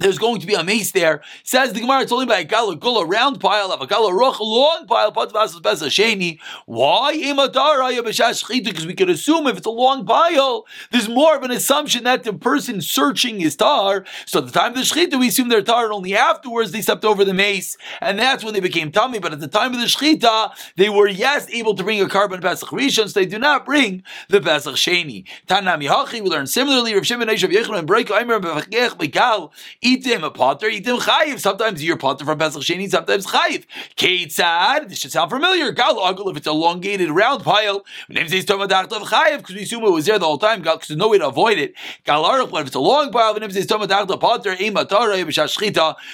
there's 0.00 0.18
going 0.18 0.40
to 0.40 0.46
be 0.46 0.54
a 0.54 0.64
mace 0.64 0.92
there. 0.92 1.22
Says 1.44 1.72
the 1.72 1.80
Gemara, 1.80 2.00
it's 2.00 2.12
only 2.12 2.26
by 2.26 2.38
a 2.38 2.44
gala 2.44 2.74
gula 2.74 3.04
round 3.04 3.38
pile 3.38 3.70
of 3.70 3.82
a 3.82 3.86
gala 3.86 4.12
roch 4.12 4.40
long 4.40 4.86
pile. 4.86 5.12
sheni. 5.12 6.38
Why 6.64 7.12
Because 7.12 8.86
we 8.86 8.94
could 8.94 9.10
assume 9.10 9.46
if 9.46 9.58
it's 9.58 9.66
a 9.66 9.70
long 9.70 10.06
pile, 10.06 10.66
there's 10.90 11.08
more 11.08 11.36
of 11.36 11.42
an 11.42 11.50
assumption 11.50 12.04
that 12.04 12.24
the 12.24 12.32
person 12.32 12.80
searching 12.80 13.42
is 13.42 13.56
tar. 13.56 14.06
So 14.24 14.38
at 14.38 14.46
the 14.46 14.52
time 14.52 14.72
of 14.72 14.78
the 14.78 14.82
shechita, 14.82 15.20
we 15.20 15.28
assume 15.28 15.50
they're 15.50 15.60
tar, 15.60 15.84
and 15.84 15.92
only 15.92 16.16
afterwards 16.16 16.72
they 16.72 16.80
stepped 16.80 17.04
over 17.04 17.24
the 17.24 17.34
mace, 17.34 17.76
and 18.00 18.18
that's 18.18 18.42
when 18.42 18.54
they 18.54 18.60
became 18.60 18.90
tummy. 18.90 19.18
But 19.18 19.34
at 19.34 19.40
the 19.40 19.48
time 19.48 19.74
of 19.74 19.80
the 19.80 19.86
shechita, 19.86 20.52
they 20.76 20.88
were 20.88 21.08
yes 21.08 21.46
able 21.50 21.74
to 21.74 21.84
bring 21.84 22.00
a 22.00 22.06
korban 22.06 22.40
pesach 22.40 22.70
rishon, 22.70 23.08
so 23.08 23.20
they 23.20 23.26
do 23.26 23.38
not 23.38 23.66
bring 23.66 24.02
the 24.28 24.40
pesach 24.40 24.76
sheni. 24.76 25.26
Tanami 25.46 25.88
hachi. 25.88 26.22
We 26.22 26.30
learn 26.30 26.46
similarly. 26.46 26.94
Rav 26.94 27.06
Shimon 27.06 27.28
Eish 27.28 27.46
Yechon 27.46 27.76
and 27.76 27.86
Break 27.86 28.10
Aimer 28.10 28.40
Begal 28.40 29.50
Itim 29.90 30.22
a 30.22 30.30
potter, 30.30 30.68
itim 30.68 31.00
chayiv. 31.00 31.40
Sometimes 31.40 31.82
you're 31.82 31.96
potter 31.96 32.24
from 32.24 32.38
Pesach 32.38 32.62
Sheni, 32.62 32.88
sometimes 32.88 33.26
chayiv. 33.26 33.64
Ketzad, 33.96 34.88
this 34.88 34.98
should 34.98 35.10
sound 35.10 35.30
familiar. 35.30 35.72
Gal 35.72 35.96
agul, 35.96 36.30
if 36.30 36.36
it's 36.36 36.46
elongated 36.46 37.10
round 37.10 37.42
pile, 37.42 37.84
because 38.08 38.30
we 38.30 39.62
assume 39.62 39.82
it 39.84 39.90
was 39.90 40.06
there 40.06 40.18
the 40.18 40.26
whole 40.26 40.38
time, 40.38 40.62
because 40.62 40.86
there's 40.86 40.96
no 40.98 41.08
way 41.08 41.18
to 41.18 41.26
avoid 41.26 41.58
it. 41.58 41.74
Gal 42.04 42.22
arach, 42.22 42.50
but 42.52 42.60
if 42.60 42.68
it's 42.68 42.76
a 42.76 42.80
long 42.80 43.10
pile, 43.10 43.34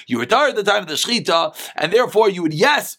you 0.07 0.27
tar 0.27 0.49
at 0.49 0.57
the 0.57 0.63
time 0.63 0.83
of 0.83 0.89
the 0.89 0.95
shchita, 0.95 1.73
and 1.77 1.93
therefore 1.93 2.31
you 2.31 2.43
would, 2.43 2.55
yes, 2.55 2.97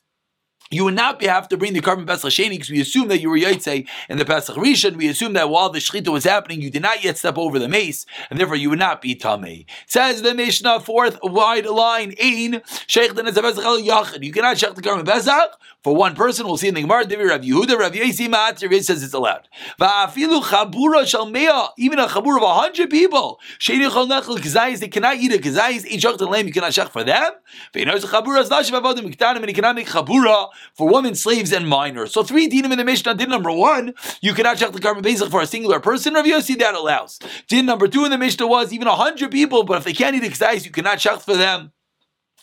you 0.69 0.83
would 0.83 0.95
not 0.95 1.19
be, 1.19 1.27
have 1.27 1.47
to 1.49 1.57
bring 1.57 1.73
the 1.73 1.81
korban 1.81 2.05
Pesach 2.05 2.31
Sheni 2.31 2.51
because 2.51 2.69
we 2.69 2.81
assume 2.81 3.07
that 3.07 3.19
you 3.19 3.29
were 3.29 3.37
Yaitse 3.37 3.87
in 4.09 4.17
the 4.17 4.25
Pesach 4.25 4.55
Rishon. 4.55 4.97
We 4.97 5.07
assume 5.07 5.33
that 5.33 5.49
while 5.49 5.69
the 5.69 5.79
Shechita 5.79 6.09
was 6.09 6.23
happening, 6.23 6.61
you 6.61 6.69
did 6.69 6.81
not 6.81 7.03
yet 7.03 7.17
step 7.17 7.37
over 7.37 7.59
the 7.59 7.67
mace, 7.67 8.05
and 8.29 8.39
therefore 8.39 8.55
you 8.55 8.69
would 8.69 8.79
not 8.79 9.01
be 9.01 9.15
Tameh. 9.15 9.65
Says 9.85 10.21
the 10.21 10.33
Mishnah, 10.33 10.81
fourth 10.81 11.19
wide 11.23 11.65
line, 11.65 12.13
Ein, 12.21 12.61
Sheikh 12.87 13.15
the 13.15 13.23
Pesach 13.23 13.63
Yachid. 13.63 14.23
You 14.23 14.31
cannot 14.31 14.57
Sheikh 14.57 14.75
the 14.75 14.81
korban 14.81 15.05
Pesach 15.05 15.57
for 15.83 15.95
one 15.95 16.15
person. 16.15 16.45
We'll 16.45 16.57
see 16.57 16.67
in 16.67 16.73
the 16.73 16.81
Gemara, 16.81 17.05
Divi 17.05 17.23
Rav 17.23 17.41
Yehuda, 17.41 17.77
Rav 17.77 17.93
Yesi 17.93 18.27
Ma'atzir, 18.27 18.83
says 18.83 19.03
it's 19.03 19.13
allowed. 19.13 19.47
Va'afilu 19.79 20.41
Chabura 20.43 21.03
Shalmea, 21.05 21.69
even 21.77 21.99
a 21.99 22.07
Chabur 22.07 22.37
of 22.37 22.43
a 22.43 22.53
hundred 22.53 22.89
people, 22.89 23.39
Sheni 23.59 23.89
Chol 23.89 24.09
Nechel 24.09 24.79
they 24.79 24.87
cannot 24.87 25.17
eat 25.17 25.33
a 25.33 25.37
Kazayis, 25.37 25.85
eat 25.85 26.01
Shech 26.01 26.17
the 26.17 26.25
Lamb, 26.25 26.47
you 26.47 26.53
cannot 26.53 26.73
Sheikh 26.73 26.89
for 26.89 27.03
them. 27.03 27.31
Ve'inoz 27.73 28.03
Chabura 28.03 28.43
Zlashiv 28.43 28.79
Avodim 28.81 29.09
Miktanim, 29.09 29.37
and 29.37 29.47
he 29.47 29.53
cannot 29.53 29.75
make 29.75 29.87
Chabura 29.87 30.49
for 30.73 30.87
women, 30.87 31.15
slaves, 31.15 31.51
and 31.51 31.67
minors. 31.67 32.13
So 32.13 32.23
three 32.23 32.49
dinim 32.49 32.71
in 32.71 32.77
the 32.77 32.85
Mishnah. 32.85 33.15
Din 33.15 33.29
number 33.29 33.51
one, 33.51 33.93
you 34.21 34.33
cannot 34.33 34.57
check 34.57 34.71
the 34.71 34.79
korban 34.79 35.01
basic 35.01 35.29
for 35.29 35.41
a 35.41 35.47
singular 35.47 35.79
person. 35.79 36.13
Rav 36.13 36.25
Yossi 36.25 36.57
that 36.59 36.75
allows. 36.75 37.19
Din 37.47 37.65
number 37.65 37.87
two 37.87 38.05
in 38.05 38.11
the 38.11 38.17
Mishnah 38.17 38.47
was 38.47 38.73
even 38.73 38.87
a 38.87 38.95
hundred 38.95 39.31
people, 39.31 39.63
but 39.63 39.77
if 39.77 39.83
they 39.83 39.93
can't 39.93 40.15
eat 40.15 40.23
exercise, 40.23 40.65
you 40.65 40.71
cannot 40.71 40.99
check 40.99 41.19
for 41.19 41.35
them. 41.35 41.71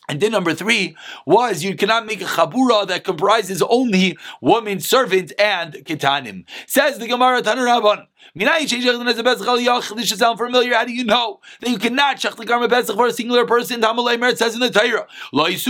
And 0.08 0.20
then 0.20 0.32
number 0.32 0.54
three 0.54 0.96
was 1.26 1.64
you 1.64 1.76
cannot 1.76 2.06
make 2.06 2.20
a 2.20 2.26
chabura 2.26 2.86
that 2.88 3.04
comprises 3.04 3.62
only 3.62 4.18
woman, 4.40 4.80
servant, 4.80 5.32
and 5.38 5.72
kitanim. 5.74 6.44
Says 6.66 6.98
the 6.98 7.08
Gemara 7.08 7.40
Tanur 7.42 8.06
this 8.36 10.08
should 10.08 10.18
sound 10.18 10.38
familiar. 10.38 10.74
How 10.74 10.84
do 10.84 10.92
you 10.92 11.04
know 11.04 11.40
that 11.60 11.70
you 11.70 11.78
cannot 11.78 12.16
shech 12.16 12.36
the 12.36 12.44
garment 12.44 12.72
pesach 12.72 12.96
for 12.96 13.06
a 13.06 13.12
singular 13.12 13.46
person? 13.46 13.80
Tamalei 13.80 14.36
says 14.36 14.54
in 14.54 14.60
the 14.60 14.70
Torah, 14.70 15.06
is 15.52 15.64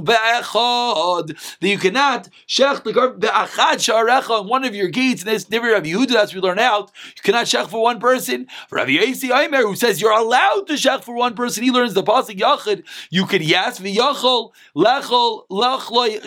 be'echad. 0.00 1.26
That 1.60 1.68
you 1.68 1.78
cannot 1.78 2.28
shech 2.48 2.82
the 2.82 2.92
be'achad 2.92 3.76
sharecha 3.76 4.30
on 4.30 4.48
one 4.48 4.64
of 4.64 4.74
your 4.74 4.88
gates. 4.88 5.22
And 5.22 5.30
this 5.30 5.44
different 5.44 5.74
Rabbi 5.74 5.90
Yehuda, 5.90 6.16
as 6.16 6.34
we 6.34 6.40
learn 6.40 6.58
out, 6.58 6.90
you 7.16 7.22
cannot 7.22 7.46
shech 7.46 7.68
for 7.68 7.80
one 7.82 8.00
person. 8.00 8.48
Rabbi 8.70 8.92
Yasi 8.92 9.30
Aimer, 9.30 9.62
who 9.62 9.76
says 9.76 10.00
you're 10.00 10.10
allowed 10.10 10.66
to 10.66 10.72
shech 10.72 11.04
for 11.04 11.14
one 11.14 11.34
person, 11.34 11.62
he 11.62 11.70
learns 11.70 11.94
the 11.94 12.02
pasuk 12.02 12.38
yachid. 12.38 12.82
You 13.14 13.26
could 13.26 13.42
yes 13.42 13.78
v'yachol 13.78 14.50
lechol 14.76 15.46
lechloi 15.48 16.20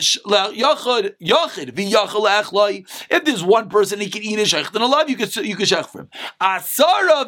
yachid 0.55 1.15
yachid 1.21 1.71
v'yachol 1.73 2.25
lechloi. 2.25 2.87
If 3.09 3.25
there's 3.25 3.43
one 3.43 3.67
person, 3.67 3.99
he 3.99 4.09
can 4.09 4.21
eat 4.23 4.39
a 4.39 4.43
shech 4.43 4.73
and 4.73 4.81
a 4.81 5.11
you 5.11 5.17
could 5.17 5.35
you 5.35 5.57
could 5.57 5.67
shech 5.67 5.87
for 5.87 6.03
him. 6.03 6.09
Asara 6.39 7.27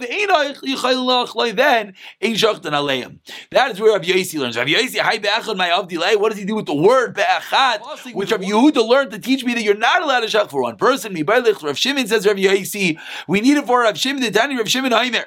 then 1.58 1.94
ein 2.24 2.36
shachtan 2.36 2.72
aleim. 2.72 3.20
That 3.52 3.72
is 3.72 3.82
where 3.82 3.92
Rabbi 3.92 4.06
Yosi 4.06 4.40
learns. 4.40 4.56
Rabbi 4.56 4.70
Yosi, 4.70 5.00
hi 5.00 5.18
be'achad 5.18 5.58
my 5.58 5.68
avdilei. 5.68 6.18
What 6.18 6.30
does 6.30 6.40
he 6.40 6.46
do 6.46 6.56
with 6.56 6.66
the 6.66 6.74
word 6.74 7.16
be'achad? 7.16 8.14
Which 8.16 8.32
Rabbi 8.32 8.46
Yehuda 8.46 8.88
learned 8.88 9.12
to 9.12 9.20
teach 9.20 9.44
me 9.44 9.56
that 9.56 9.64
you're 9.64 9.76
not 9.76 10.02
allowed 10.02 10.22
to 10.22 10.28
shech 10.28 10.50
for 10.50 10.62
one 10.62 10.78
person. 10.78 11.12
Mi 11.12 11.26
bailich 11.26 11.62
Rav 11.62 11.78
Shimon 11.78 12.08
says 12.08 12.26
Rabbi 12.26 12.44
Yosi. 12.44 12.98
We 13.28 13.42
need 13.42 13.58
it 13.58 13.66
for 13.66 13.82
Rav 13.82 13.98
Shimon. 13.98 14.22
The 14.22 14.32
Tani 14.32 14.56
Rav 14.56 14.70
Shimon 14.70 14.94
Haimer. 14.94 15.26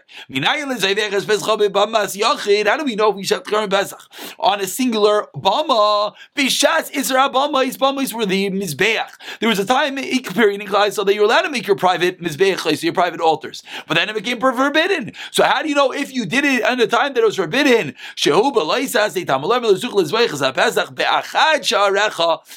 How 2.67 2.77
do 2.79 2.85
we 2.85 2.97
know 2.97 3.11
if 3.11 3.17
we 3.17 3.25
shech 3.25 3.45
Karim 3.45 3.69
Pesach 3.69 4.01
on 4.39 4.61
a 4.61 4.67
singular 4.67 5.29
bama? 5.35 6.15
Bishas 6.37 6.91
Isra 6.93 7.33
bama 7.33 7.67
is 7.67 7.77
bama 7.77 8.03
is 8.03 8.13
for 8.13 8.27
the 8.27 8.51
mizbeach. 8.51 9.11
There 9.41 9.49
was 9.49 9.59
a 9.59 9.65
time 9.65 9.97
period 9.97 10.61
in 10.61 10.67
Klai 10.67 10.93
so 10.93 11.05
that 11.05 11.15
you're 11.15 11.25
allowed 11.25 11.43
to 11.43 11.51
make 11.51 11.67
your 11.67 11.77
private 11.77 12.21
mizbeach 12.21 12.59
so 12.59 12.71
your 12.85 12.93
private 12.93 13.21
altars. 13.21 13.63
But 13.87 13.95
then 13.95 14.09
it 14.09 14.15
became 14.15 14.41
forbidden. 14.41 15.13
So 15.31 15.45
how 15.45 15.63
do 15.63 15.69
you 15.69 15.75
know 15.75 15.93
if 15.93 16.13
you 16.13 16.27
did 16.27 16.45
it 16.45 16.63
at 16.63 16.79
the 16.79 16.87
time 16.87 17.15
that 17.15 17.21
it 17.21 17.27
was 17.27 17.37
forbidden? 17.37 17.95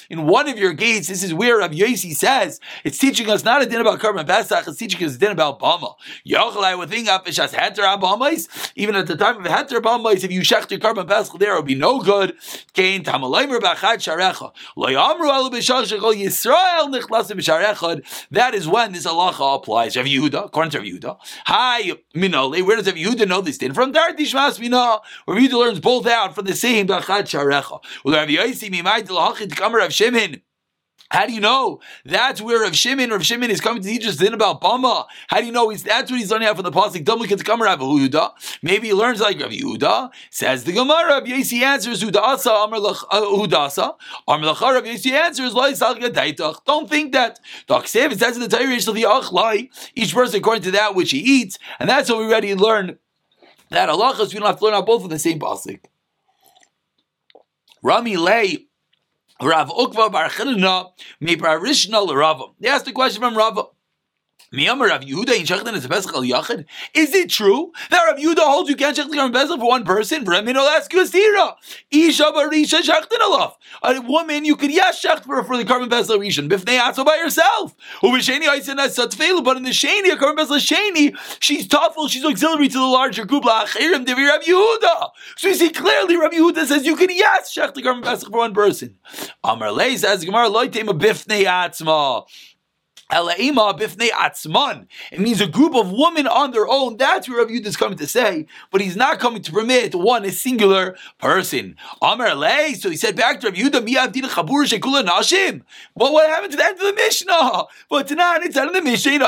In 0.10 0.26
one 0.26 0.48
of 0.50 0.58
your 0.58 0.74
gates, 0.74 1.08
this 1.08 1.24
is 1.24 1.34
where 1.34 1.58
Rabbi 1.60 1.76
Yosi 1.76 2.16
says 2.16 2.60
it's 2.84 2.98
teaching 2.98 3.30
us 3.30 3.44
not 3.44 3.62
a 3.62 3.66
din 3.66 3.82
about 3.82 4.00
korban 4.00 4.26
pesach, 4.28 4.68
it's 4.68 4.78
teaching 4.78 5.06
us 5.06 5.16
a 5.16 5.18
din 5.18 5.32
about 5.32 5.60
bama. 5.60 5.96
Even 8.76 8.96
at 8.96 9.08
the 9.08 9.16
time 9.16 9.38
of 9.38 9.44
the 9.44 9.50
heter 9.50 9.82
bamais, 9.82 10.24
if 10.24 10.32
you 10.32 10.42
shech 10.42 10.70
your 10.72 10.80
korban 10.80 11.08
pesach 11.08 11.38
there, 11.40 11.55
would 11.56 11.66
be 11.66 11.76
no 11.76 12.00
good. 12.00 12.36
That 18.32 18.54
is 18.54 18.68
when 18.68 18.92
this 18.92 19.06
halacha 19.06 19.56
applies. 19.56 19.98
Rav 19.98 20.06
Yehuda, 20.06 20.46
according 20.46 20.72
to 20.72 20.78
Rav 20.80 20.88
Yehuda. 20.88 21.18
Hi, 21.46 21.92
Minole. 22.16 22.66
Where 22.66 22.78
does 22.78 22.88
Rav 22.88 22.96
Yehuda 22.96 23.28
know 23.28 23.42
this 23.42 23.58
din? 23.58 23.74
From 23.74 23.94
Darti 23.94 24.20
Shmas 24.20 24.60
Mina. 24.60 25.00
Rav 25.28 25.38
Yehuda 25.38 25.54
learns 25.54 25.80
both 25.80 26.08
out 26.08 26.36
from 26.36 26.46
the 26.46 26.56
same 26.56 26.88
Bachad 26.88 27.24
Sharecha. 27.24 27.82
Well, 28.04 28.16
Rav 28.16 28.28
Yosi 28.28 28.70
Mimayd 28.72 29.08
Lahachit 29.08 29.50
Kamer 29.50 29.78
Rav 29.78 29.94
Shimon. 29.94 30.42
How 31.16 31.26
do 31.26 31.32
you 31.32 31.40
know? 31.40 31.80
That's 32.04 32.42
where 32.42 32.64
Rav 32.64 32.76
Shimon, 32.76 33.10
Rav 33.10 33.26
Shimon 33.26 33.50
is 33.50 33.62
coming 33.62 33.82
to 33.82 33.88
teach 33.88 34.06
us 34.06 34.18
din 34.18 34.34
about 34.34 34.60
Bama. 34.60 35.06
How 35.30 35.40
do 35.40 35.46
you 35.46 35.54
know? 35.54 35.70
He's, 35.70 35.82
that's 35.82 36.12
what 36.12 36.20
he's 36.20 36.30
learning 36.30 36.50
out 36.50 36.58
from 36.58 36.66
the 36.66 36.74
pasuk. 36.74 37.06
Duplicates 37.06 37.42
come 37.42 37.62
Rav 37.62 37.80
Yehuda. 37.80 38.32
Maybe 38.62 38.88
he 38.88 38.94
learns 38.94 39.22
like 39.22 39.40
Rav 39.40 39.50
Yehuda. 39.50 40.12
Says 40.30 40.66
the 40.66 40.74
Gemara. 40.74 41.08
Rav 41.08 41.24
Yesi 41.24 41.62
answers 41.62 42.04
Hudasa 42.04 42.66
Amar 42.66 42.80
uh, 42.80 43.22
Hudasa. 43.22 43.96
Amar 44.28 44.54
Lacha. 44.54 44.74
Rav 44.74 44.84
Yesi 44.84 45.12
answers 45.14 45.54
Don't 46.66 46.90
think 46.90 47.14
that. 47.14 47.40
Daksev 47.70 48.12
it 48.12 48.20
says 48.20 48.36
in 48.36 48.42
the 48.42 48.50
Torah 48.50 48.66
the. 48.66 49.70
Each 49.96 50.14
person 50.14 50.40
according 50.40 50.64
to 50.64 50.72
that 50.72 50.96
which 50.96 51.12
he 51.12 51.20
eats, 51.20 51.58
and 51.80 51.90
that's 51.90 52.10
what 52.10 52.20
we 52.20 52.26
already 52.26 52.54
learn. 52.56 53.00
That 53.70 53.88
halachas 53.88 54.34
we 54.34 54.42
don't 54.42 54.48
have 54.48 54.60
to 54.60 54.66
learn 54.66 54.74
out 54.74 54.86
both 54.86 55.06
of 55.06 55.10
the 55.10 55.20
same 55.20 55.40
pasuk. 55.40 55.80
Rami 57.82 58.18
Lay. 58.18 58.68
Rav 59.42 59.70
Ukva 59.70 60.12
Bar 60.12 60.30
Chanina 60.30 60.92
Miparishna 61.22 62.06
L'Rava. 62.06 62.46
They 62.60 62.70
asked 62.70 62.86
the 62.86 62.92
question 62.92 63.22
from 63.22 63.36
Rava. 64.56 65.06
Is 66.94 67.14
it 67.14 67.30
true 67.30 67.72
that 67.90 68.04
Rav 68.06 68.18
Yehuda 68.18 68.40
holds 68.40 68.70
you 68.70 68.76
can't 68.76 68.96
shech 68.96 69.10
the 69.10 69.30
bezel 69.32 69.58
for 69.58 69.68
one 69.68 69.84
person? 69.84 70.24
For 70.24 70.34
him, 70.34 70.48
I'll 70.48 70.68
ask 70.68 70.92
you 70.94 71.02
a 71.02 71.06
stira. 71.06 71.56
Isha 71.92 72.24
barisha 72.24 72.82
shechtin 72.82 73.20
alaf. 73.20 73.54
A 73.84 74.00
woman, 74.02 74.46
you 74.46 74.56
could 74.56 74.72
yes 74.72 75.04
shecht 75.04 75.24
for, 75.24 75.44
for 75.44 75.58
the 75.58 75.66
korban 75.66 75.90
bezel 75.90 76.18
rishon. 76.18 76.50
Bifnei 76.50 76.80
atzo 76.80 77.06
by 77.06 77.16
yourself. 77.16 77.76
Ubisheni 78.02 78.46
aisen 78.46 78.80
as 78.80 78.98
satvelu. 78.98 79.44
But 79.44 79.58
in 79.58 79.64
the 79.64 79.72
sheni, 79.72 80.12
a 80.12 80.16
korban 80.16 80.38
bezel 80.38 80.58
sheni, 80.58 81.18
she's 81.40 81.68
thoughtful. 81.68 82.08
She's 82.08 82.24
auxiliary 82.24 82.70
to 82.70 82.78
the 82.78 82.86
larger 82.86 83.26
group. 83.26 83.44
La'achirim 83.44 84.06
divi 84.06 84.24
Rav 84.24 84.42
Yehuda. 84.42 85.10
So 85.38 85.50
you 85.50 85.56
see 85.56 85.70
clearly, 85.70 86.18
Rav 86.18 86.32
Yehuda 86.32 86.66
says 86.66 86.86
you 86.86 86.96
can 86.96 87.10
yes 87.10 87.54
shecht 87.54 87.74
the 87.74 87.82
korban 87.82 88.04
bezel 88.04 88.30
for 88.30 88.38
one 88.38 88.54
person. 88.54 88.98
Amar 89.44 89.72
Lei 89.72 89.98
says 89.98 90.24
Gemara 90.24 90.50
loitema 90.50 90.98
bifnei 90.98 91.44
atzma. 91.44 92.26
It 93.12 94.00
means 95.20 95.40
a 95.40 95.46
group 95.48 95.76
of 95.76 95.92
women 95.92 96.26
on 96.26 96.50
their 96.52 96.68
own. 96.68 96.98
That's 96.98 97.30
where 97.30 97.38
Rav 97.38 97.50
Yehuda 97.50 97.68
is 97.68 97.78
coming 97.78 98.00
to 98.00 98.08
say, 98.08 98.48
but 98.72 98.82
he's 98.82 98.96
not 98.96 99.20
coming 99.20 99.44
to 99.44 99.52
permit 99.52 99.94
one 99.94 100.26
a 100.26 100.32
singular 100.32 100.98
person. 101.20 101.76
Amar 102.02 102.32
so 102.74 102.90
he 102.90 102.98
said 102.98 103.16
back 103.16 103.42
to 103.42 103.48
Rav 103.48 103.56
Yehuda. 103.56 103.86
Well, 105.96 106.14
what 106.14 106.30
happened 106.30 106.52
to 106.52 106.58
the 106.58 106.66
end 106.66 106.80
of 106.80 106.86
the 106.88 106.94
Mishnah? 106.94 107.66
But 107.92 108.08
tonight 108.08 108.40
it's 108.42 108.58
out 108.58 108.68
of 108.70 108.74
the 108.74 108.82
Mishnah. 108.82 109.20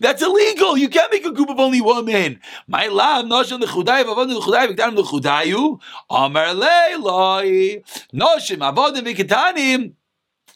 That's 0.00 0.22
illegal. 0.22 0.76
You 0.76 0.88
can't 0.88 1.12
make 1.12 1.24
a 1.24 1.30
group 1.30 1.50
of 1.50 1.60
only 1.60 1.80
women. 1.80 2.40
My 2.66 2.88
love, 2.88 3.26
nashim 3.26 3.62
lechudayu, 3.62 4.06
avodim 4.06 4.40
lechudayu, 4.40 4.74
v'ktanim 4.74 4.96
lechudayu. 4.96 5.80
Amar 6.10 6.52
Le, 6.52 6.96
loi, 6.98 7.82
nashim 8.12 8.58
avodim 8.58 9.04
v'ktanim. 9.06 9.92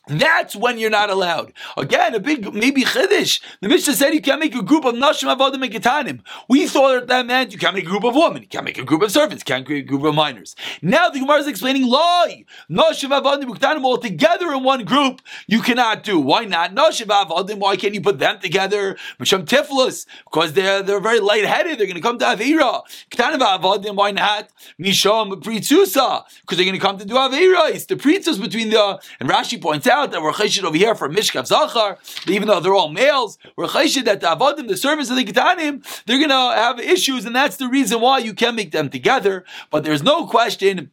That's 0.08 0.56
when 0.56 0.78
you're 0.78 0.88
not 0.88 1.10
allowed. 1.10 1.52
Again, 1.76 2.14
a 2.14 2.20
big 2.20 2.54
maybe 2.54 2.82
chiddush. 2.82 3.40
The 3.60 3.68
Mishnah 3.68 3.92
said 3.92 4.14
you 4.14 4.22
can't 4.22 4.40
make 4.40 4.54
a 4.54 4.62
group 4.62 4.86
of 4.86 4.94
nashim 4.94 5.34
avodim 5.34 5.62
and 5.62 5.72
ketanim. 5.72 6.20
We 6.48 6.66
thought 6.66 7.08
that 7.08 7.26
meant 7.26 7.52
you 7.52 7.58
can't 7.58 7.74
make 7.74 7.84
a 7.84 7.88
group 7.88 8.04
of 8.04 8.14
women, 8.14 8.40
you 8.40 8.48
can't 8.48 8.64
make 8.64 8.78
a 8.78 8.84
group 8.84 9.02
of 9.02 9.12
servants, 9.12 9.42
you 9.42 9.44
can't 9.44 9.68
make 9.68 9.84
a 9.84 9.86
group 9.86 10.04
of 10.04 10.14
minors. 10.14 10.56
Now 10.80 11.10
the 11.10 11.20
Gemara 11.20 11.40
is 11.40 11.46
explaining 11.46 11.86
lie. 11.86 12.46
Nashim 12.70 13.10
avodim 13.10 13.42
and 13.42 13.54
ketanim 13.54 13.84
all 13.84 13.98
together 13.98 14.50
in 14.52 14.62
one 14.62 14.84
group. 14.84 15.20
You 15.46 15.60
cannot 15.60 16.04
do. 16.04 16.18
Why 16.18 16.46
not? 16.46 16.74
Nashim 16.74 17.06
avodim. 17.08 17.58
Why 17.58 17.76
can't 17.76 17.92
you 17.92 18.00
put 18.00 18.18
them 18.18 18.40
together? 18.40 18.96
Misham 19.20 19.44
tiflus 19.44 20.06
because 20.24 20.54
they're 20.54 20.82
they're 20.82 21.00
very 21.00 21.20
lightheaded. 21.20 21.78
They're 21.78 21.86
going 21.86 21.96
to 21.96 22.00
come 22.00 22.18
to 22.20 22.24
avira. 22.24 22.82
Ketanim 23.10 23.40
avodim. 23.40 23.94
Why 23.94 24.12
not? 24.12 24.48
Misham 24.80 25.42
pritzusa 25.42 26.24
because 26.40 26.56
they're 26.56 26.64
going 26.64 26.72
to 26.72 26.80
come 26.80 26.96
to 26.96 27.04
do 27.04 27.14
avira. 27.14 27.70
It's 27.70 27.84
the 27.84 27.96
pritzus 27.96 28.40
between 28.40 28.70
the 28.70 28.98
and 29.20 29.28
Rashi 29.28 29.60
points 29.60 29.86
out 29.86 29.97
out 29.98 30.12
that 30.12 30.22
we're 30.22 30.32
chayshid 30.32 30.64
over 30.64 30.76
here 30.76 30.94
for 30.94 31.08
Mishkav 31.08 31.46
Zachar, 31.46 31.98
even 32.26 32.48
though 32.48 32.60
they're 32.60 32.74
all 32.74 32.88
males, 32.88 33.38
we're 33.56 33.66
chayshid 33.66 34.04
that 34.04 34.20
the 34.20 34.28
Avodim, 34.28 34.68
the 34.68 34.76
servants 34.76 35.10
of 35.10 35.16
the 35.16 35.24
Ketanim, 35.24 35.84
they're 36.06 36.18
going 36.18 36.30
to 36.30 36.34
have 36.34 36.78
issues, 36.78 37.24
and 37.24 37.34
that's 37.34 37.56
the 37.56 37.68
reason 37.68 38.00
why 38.00 38.18
you 38.18 38.32
can 38.32 38.54
make 38.54 38.70
them 38.70 38.88
together. 38.88 39.44
But 39.70 39.84
there's 39.84 40.02
no 40.02 40.26
question 40.26 40.92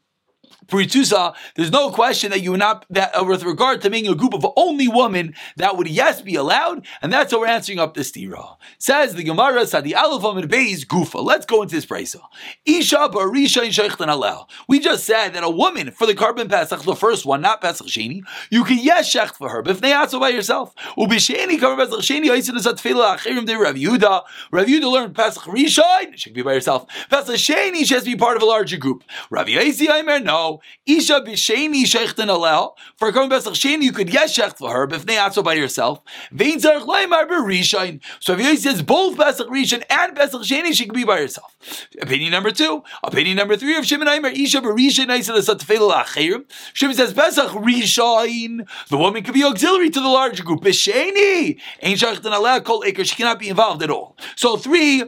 Puritusa, 0.67 1.35
there's 1.55 1.71
no 1.71 1.91
question 1.91 2.31
that 2.31 2.41
you 2.41 2.51
would 2.51 2.59
not, 2.59 2.85
that 2.89 3.15
uh, 3.19 3.23
with 3.23 3.43
regard 3.43 3.81
to 3.81 3.89
making 3.89 4.11
a 4.11 4.15
group 4.15 4.33
of 4.33 4.45
only 4.55 4.87
women, 4.87 5.33
that 5.57 5.77
would 5.77 5.87
yes 5.87 6.21
be 6.21 6.35
allowed, 6.35 6.85
and 7.01 7.13
that's 7.13 7.31
how 7.31 7.39
we're 7.39 7.47
answering 7.47 7.79
up 7.79 7.93
the 7.93 8.01
stira. 8.01 8.57
Says 8.77 9.15
the 9.15 9.23
Gemara, 9.23 9.65
Sadi 9.67 9.91
Alafam 9.91 10.41
and 10.41 10.51
Beis 10.51 10.85
Gufa. 10.85 11.23
Let's 11.23 11.45
go 11.45 11.61
into 11.61 11.75
this 11.75 11.85
brisa. 11.85 12.21
Isha 12.65 13.09
Barisha 13.11 13.63
in 13.63 13.71
Sheikhtan 13.71 14.07
Alel. 14.07 14.47
We 14.67 14.79
just 14.79 15.05
said 15.05 15.29
that 15.29 15.43
a 15.43 15.49
woman 15.49 15.91
for 15.91 16.07
the 16.07 16.13
korban 16.13 16.49
Pesach, 16.49 16.81
the 16.83 16.95
first 16.95 17.25
one, 17.25 17.41
not 17.41 17.61
Pesach 17.61 17.87
Sheni, 17.87 18.21
you 18.49 18.63
can 18.63 18.79
yes 18.79 19.13
shecht 19.13 19.35
for 19.35 19.49
her, 19.49 19.61
but 19.61 19.71
if 19.71 19.81
they 19.81 19.93
also 19.93 20.19
by 20.19 20.29
yourself. 20.29 20.73
Ubisheni 20.97 21.59
korban 21.59 21.77
Pesach 21.77 21.99
Sheni, 21.99 22.29
Oisin 22.29 22.55
is 22.55 22.65
at 22.65 22.75
Tefillah 22.75 23.17
Achirim 23.17 23.45
de 23.45 23.57
Rav 23.57 23.75
Yehuda. 23.75 24.23
Rav 24.51 24.65
Yehuda 24.65 24.91
learned 24.91 25.15
Pesach 25.15 25.43
Rishon, 25.43 26.17
should 26.17 26.33
be 26.33 26.41
by 26.41 26.53
yourself. 26.53 26.87
Pesach 27.09 27.35
Sheni, 27.35 27.85
she 27.85 27.93
has 27.93 28.03
to 28.03 28.11
be 28.11 28.15
part 28.15 28.37
of 28.37 28.43
a 28.43 28.45
larger 28.45 28.77
group. 28.77 29.03
Rav 29.29 29.47
Yezi 29.47 29.89
Aimer, 29.89 30.19
no. 30.19 30.54
Isha 30.85 31.21
b'sheni 31.21 31.83
sheichten 31.83 32.27
alel. 32.27 32.73
For 32.97 33.11
going 33.11 33.29
Pesach 33.29 33.53
Sheni, 33.53 33.83
you 33.83 33.91
could 33.91 34.13
yes 34.13 34.37
shecht 34.37 34.57
for 34.57 34.71
her, 34.71 34.87
but 34.87 34.99
if 34.99 35.05
not 35.05 35.33
so 35.33 35.43
by 35.43 35.53
yourself. 35.53 36.01
Vein 36.31 36.59
zarech 36.59 36.85
leimar 36.85 37.27
b'rishain. 37.27 38.01
So 38.19 38.33
if 38.33 38.39
he 38.39 38.55
says 38.57 38.81
both 38.81 39.17
Pesach 39.17 39.47
Rishon 39.47 39.83
and 39.89 40.15
Pesach 40.15 40.41
Sheni, 40.41 40.73
she 40.73 40.85
could 40.85 40.95
be 40.95 41.03
by 41.03 41.19
herself. 41.19 41.55
Opinion 42.01 42.31
number 42.31 42.51
two. 42.51 42.83
Opinion 43.03 43.37
number 43.37 43.57
three 43.57 43.77
of 43.77 43.85
Shimon 43.85 44.07
Aimer, 44.07 44.29
Isha 44.29 44.61
b'rishain 44.61 45.07
naisa 45.07 45.33
l'sat 45.33 45.59
tefillah 45.59 46.03
l'achirim. 46.03 46.45
Shimon 46.73 46.95
says 46.95 47.13
Pesach 47.13 47.49
Rishon. 47.49 48.67
The 48.89 48.97
woman 48.97 49.23
could 49.23 49.33
be 49.33 49.43
auxiliary 49.43 49.89
to 49.89 49.99
the 49.99 50.09
larger 50.09 50.43
group. 50.43 50.61
B'sheni. 50.61 51.59
Ain't 51.81 51.99
sheichten 51.99 52.33
alel 52.33 52.63
kol 52.63 52.83
acre. 52.85 53.03
She 53.03 53.15
cannot 53.15 53.39
be 53.39 53.49
involved 53.49 53.83
at 53.83 53.89
all. 53.89 54.17
So 54.35 54.57
three 54.57 55.03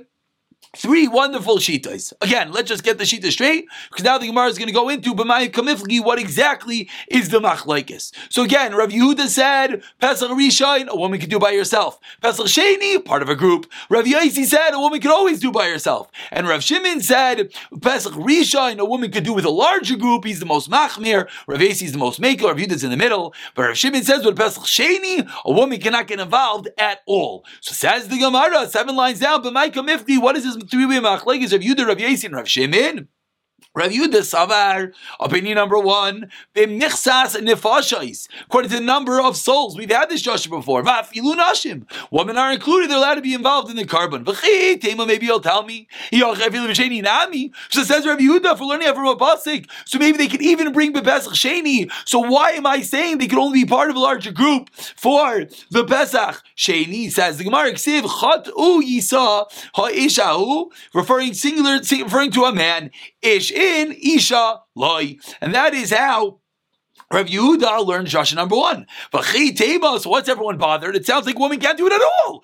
Three 0.78 1.08
wonderful 1.08 1.58
shitas. 1.58 2.14
Again, 2.22 2.52
let's 2.52 2.70
just 2.70 2.84
get 2.84 3.00
the 3.00 3.04
shita 3.04 3.32
straight, 3.32 3.66
because 3.90 4.06
now 4.06 4.20
the 4.20 4.28
Gemara 4.28 4.46
is 4.46 4.60
going 4.60 4.68
to 4.68 4.74
go 4.74 4.90
into 4.90 5.16
b'mayim 5.16 5.50
kamifli 5.50 6.06
what 6.06 6.20
exactly 6.20 6.88
is 7.08 7.30
the 7.30 7.40
machlekes. 7.40 8.12
So 8.30 8.44
again, 8.44 8.76
Rav 8.76 8.90
Yehuda 8.90 9.28
said 9.28 9.82
Pesach 10.00 10.30
Rishon, 10.30 10.88
a 10.88 10.96
woman 10.96 11.20
can 11.20 11.30
do 11.30 11.40
by 11.40 11.56
herself. 11.56 12.00
Pesach 12.22 12.46
Sheni, 12.46 13.04
part 13.04 13.24
of 13.24 13.30
a 13.30 13.36
group. 13.36 13.66
Rav 13.90 14.06
Yaisi 14.06 14.46
said 14.46 14.70
a 14.72 14.80
woman 14.80 15.02
can 15.02 15.10
always 15.10 15.40
do 15.40 15.52
by 15.52 15.68
herself, 15.68 16.12
and 16.32 16.48
Rav 16.48 16.62
Shimon 16.62 17.02
said 17.02 17.52
Pesach 17.82 18.14
Rishon, 18.14 18.78
a 18.78 18.86
woman 18.86 19.12
could 19.12 19.24
do 19.24 19.34
with 19.34 19.46
a 19.46 19.50
larger 19.50 19.96
group. 19.96 20.26
He's 20.26 20.40
the 20.40 20.46
most 20.46 20.70
machmir. 20.70 21.28
Rav 21.48 21.60
Yaisi 21.60 21.84
is 21.84 21.94
the 21.94 21.98
most 21.98 22.20
maker. 22.20 22.46
Rav 22.46 22.58
Yehuda's 22.58 22.84
in 22.84 22.92
the 22.92 22.98
middle, 22.98 23.34
but 23.56 23.64
Rav 23.64 23.78
Shimon 23.78 24.04
says 24.04 24.24
with 24.24 24.38
Pesach 24.38 24.66
Sheni, 24.66 25.28
a 25.44 25.52
woman 25.52 25.80
cannot 25.80 26.06
get 26.06 26.20
involved 26.20 26.70
at 26.78 27.02
all. 27.08 27.44
So 27.62 27.74
says 27.74 28.10
the 28.10 28.20
Gemara, 28.20 28.68
seven 28.68 28.96
lines 28.96 29.20
down, 29.20 29.42
b'mayim 29.42 29.72
kamifli, 29.72 30.22
what 30.22 30.38
is 30.38 30.44
this? 30.44 30.67
Three 30.70 30.86
way 30.86 30.98
machlekes 30.98 31.54
of 31.54 31.62
Yudah, 31.62 31.88
Rav 31.88 31.98
Yasin, 31.98 32.34
Rav 32.34 32.48
Shimon. 32.48 33.08
Rav 33.78 33.92
Yudah 33.92 34.24
Savar, 34.24 34.94
opinion 35.20 35.56
number 35.56 35.78
one, 35.78 36.32
b'michsas 36.56 37.36
nefashais, 37.36 38.28
according 38.46 38.72
to 38.72 38.78
the 38.78 38.84
number 38.84 39.22
of 39.22 39.38
souls. 39.38 39.78
We've 39.78 39.92
had 39.92 40.10
this 40.10 40.24
Joshua 40.24 40.58
before. 40.58 40.82
Women 40.84 42.38
are 42.38 42.54
included, 42.54 42.90
they're 42.90 42.98
allowed 42.98 43.16
to 43.16 43.22
be 43.22 43.36
involved 43.36 43.70
in 43.70 43.76
the 43.76 43.86
tema, 44.82 45.06
maybe 45.06 45.28
you'll 45.28 45.40
tell 45.40 45.62
me. 45.64 45.88
So 46.12 46.32
it 47.82 47.86
says 47.86 48.08
Rav 48.08 48.18
Yudah 48.18 48.58
for 48.58 48.64
learning 48.66 48.94
from 48.96 49.06
a 49.06 49.16
basik. 49.16 49.70
So 49.86 50.00
maybe 50.00 50.18
they 50.18 50.28
could 50.28 50.42
even 50.42 50.72
bring 50.72 50.92
Pesach 50.94 51.34
Sheni. 51.34 51.92
So 52.06 52.18
why 52.20 52.54
am 52.54 52.66
I 52.66 52.82
saying 52.82 53.20
they 53.20 53.28
could 53.28 53.38
only 53.38 53.64
be 53.64 53.70
part 53.70 53.92
of 53.92 53.96
a 53.96 54.00
larger 54.00 54.32
group 54.32 54.72
for 54.74 55.46
the 55.70 55.86
Pesach 55.86 56.42
Sheni? 56.56 57.12
Says 57.12 57.38
the 57.38 57.44
Gemara, 57.44 57.74
referring 60.94 61.34
singular, 61.34 61.80
referring 61.80 62.32
to 62.32 62.46
a 62.46 62.54
man, 62.54 62.90
Ish 63.22 63.47
in 63.52 63.94
Isha 63.94 64.62
loy. 64.76 65.18
And 65.42 65.54
that 65.54 65.74
is 65.74 65.92
how 65.92 66.40
Rav 67.10 67.28
Yehuda 67.28 67.86
learned 67.86 68.08
Joshua 68.08 68.36
number 68.36 68.58
one. 68.58 68.86
So 69.14 70.10
what's 70.10 70.28
everyone 70.28 70.58
bothered? 70.58 70.94
It 70.94 71.06
sounds 71.06 71.26
like 71.26 71.40
women 71.40 71.58
can't 71.58 71.78
do 71.78 71.88
it 71.88 71.94
at 71.94 72.02
all. 72.02 72.44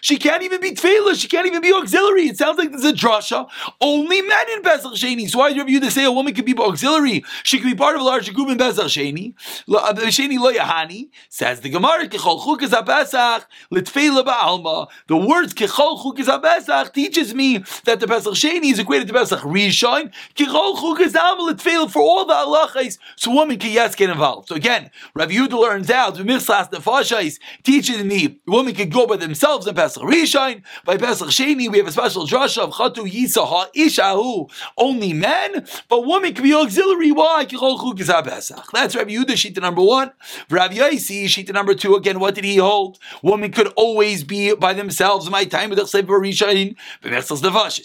She 0.00 0.16
can't 0.16 0.42
even 0.42 0.60
be 0.62 0.70
tefillah. 0.70 1.20
She 1.20 1.28
can't 1.28 1.46
even 1.46 1.60
be 1.60 1.74
auxiliary. 1.74 2.28
It 2.28 2.38
sounds 2.38 2.56
like 2.56 2.70
there's 2.70 2.84
a 2.84 2.94
drasha. 2.94 3.46
Only 3.82 4.22
men 4.22 4.50
in 4.54 4.62
Pesach 4.62 4.92
Sheni. 4.92 5.28
So 5.28 5.40
why 5.40 5.52
do 5.52 5.58
Rav 5.60 5.68
Yehuda 5.68 5.90
say 5.90 6.04
a 6.04 6.10
woman 6.12 6.32
could 6.32 6.46
be 6.46 6.56
auxiliary? 6.56 7.22
She 7.42 7.58
could 7.58 7.66
be 7.66 7.74
part 7.74 7.96
of 7.96 8.00
a 8.00 8.04
larger 8.04 8.32
group 8.32 8.48
in 8.48 8.56
Pesach 8.56 8.86
Sheni. 8.86 9.34
Uh, 9.68 9.92
Sheni 9.94 10.38
lo 10.38 10.52
yahani 10.54 11.10
says 11.28 11.60
the 11.60 11.68
Gemara. 11.68 12.08
Kechol 12.08 12.40
chukas 12.40 12.70
haPesach 12.70 13.44
litfeila 13.70 14.24
ba'alma. 14.24 14.88
The 15.08 15.18
words 15.18 15.52
kechol 15.52 16.02
chukas 16.02 16.28
haPesach 16.28 16.94
teaches 16.94 17.34
me 17.34 17.58
that 17.84 18.00
the 18.00 18.06
Pesach 18.06 18.32
Sheni 18.32 18.72
is 18.72 18.78
equated 18.78 19.08
to 19.08 19.12
Pesach 19.12 19.40
Rishon. 19.40 20.10
Kechol 20.34 20.93
for 20.96 22.02
all 22.02 22.24
the 22.24 22.34
halachas, 22.34 22.98
so 23.16 23.34
women 23.34 23.58
can 23.58 23.70
yes 23.72 23.94
get 23.94 24.10
involved. 24.10 24.48
So 24.48 24.54
again, 24.54 24.90
Rav 25.14 25.30
Yehuda 25.30 25.58
learns 25.60 25.90
out 25.90 26.14
Michsas 26.16 26.70
nefashais 26.70 27.38
teaches 27.62 28.02
me 28.04 28.40
women 28.46 28.74
can 28.74 28.88
go 28.88 29.06
by 29.06 29.16
themselves 29.16 29.66
in 29.66 29.74
Pesach 29.74 30.02
Rishon. 30.02 30.62
By 30.84 30.96
Pesach 30.96 31.28
Sheni, 31.28 31.70
we 31.70 31.78
have 31.78 31.86
a 31.86 31.92
special 31.92 32.26
drasha 32.26 32.58
of 32.58 32.72
Chatu 32.72 33.06
Yisaha 33.10 33.72
Ishahu, 33.74 34.50
only 34.76 35.12
men, 35.12 35.66
but 35.88 36.06
women 36.06 36.34
can 36.34 36.42
be 36.44 36.54
auxiliary. 36.54 37.12
Why? 37.12 37.44
That's 37.44 37.60
Rav 37.60 39.06
Yehuda 39.06 39.34
Shita 39.34 39.60
number 39.60 39.82
one. 39.82 40.12
Rav 40.50 40.70
Yaisi 40.70 41.24
Shita 41.26 41.52
number 41.52 41.74
two. 41.74 41.94
Again, 41.94 42.20
what 42.20 42.34
did 42.34 42.44
he 42.44 42.56
hold? 42.56 42.98
Women 43.22 43.52
could 43.52 43.68
always 43.76 44.24
be 44.24 44.54
by 44.54 44.72
themselves. 44.72 45.30
My 45.30 45.44
time 45.44 45.70
with 45.70 45.78
the 45.78 45.84
Rishon. 45.84 46.76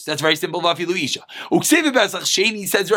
That's 0.06 0.22
very 0.22 0.36
simple. 0.36 0.62
Vafilu 0.62 1.02
Isha. 1.02 1.22
Uksiv 1.52 1.94
Pesach 1.94 2.22
Sheni 2.22 2.68
says 2.68 2.90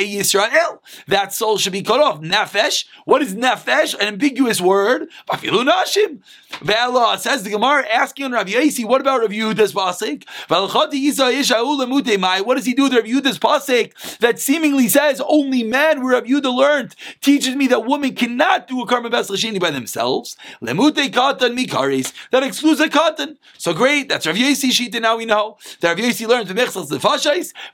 Yisrael. 0.00 0.78
That 1.06 1.32
soul 1.32 1.58
should 1.58 1.72
be 1.72 1.82
cut 1.82 2.00
off. 2.00 2.20
Nefesh. 2.20 2.86
What 3.04 3.22
is 3.22 3.34
nefesh? 3.34 3.94
An 3.94 4.08
ambiguous 4.08 4.60
word. 4.60 5.08
Says 5.32 5.42
the 7.42 7.50
Gemara 7.50 7.86
asking 7.88 8.32
Rav 8.32 8.46
Yosi, 8.46 8.84
what 8.84 9.00
about 9.00 9.20
Rav 9.20 9.30
Yehuda's 9.30 9.72
pasuk? 9.72 10.24
What 12.46 12.56
does 12.56 12.64
he 12.64 12.74
do 12.74 12.84
with 12.84 12.94
Rav 12.94 13.04
Yehuda's 13.04 13.38
pasuk 13.38 14.18
that 14.18 14.38
seemingly 14.38 14.88
says 14.88 15.20
only 15.26 15.62
man 15.62 16.02
where 16.02 16.14
Rav 16.14 16.24
Yehuda 16.24 16.54
learned 16.54 16.94
teaches 17.20 17.56
me 17.56 17.66
that 17.68 17.86
women 17.86 18.14
cannot 18.14 18.68
do 18.68 18.82
a 18.82 18.86
karma 18.86 19.10
beslashini 19.10 19.60
by 19.60 19.70
themselves. 19.70 20.36
Lemute 20.62 21.10
katan 21.10 21.56
mikaris. 21.56 22.12
That 22.30 22.42
excludes 22.42 22.80
a 22.80 22.88
katan. 22.88 23.36
So 23.58 23.74
great. 23.74 24.08
That's 24.08 24.26
Rav 24.26 24.36
Yosi 24.36 24.70
Shita. 24.70 25.00
Now 25.00 25.16
we 25.16 25.24
know 25.24 25.58
that 25.80 25.90
Rav 25.90 25.98
Yosi 25.98 26.26
learned 26.26 26.48
the 26.48 26.54
mechsas 26.54 26.88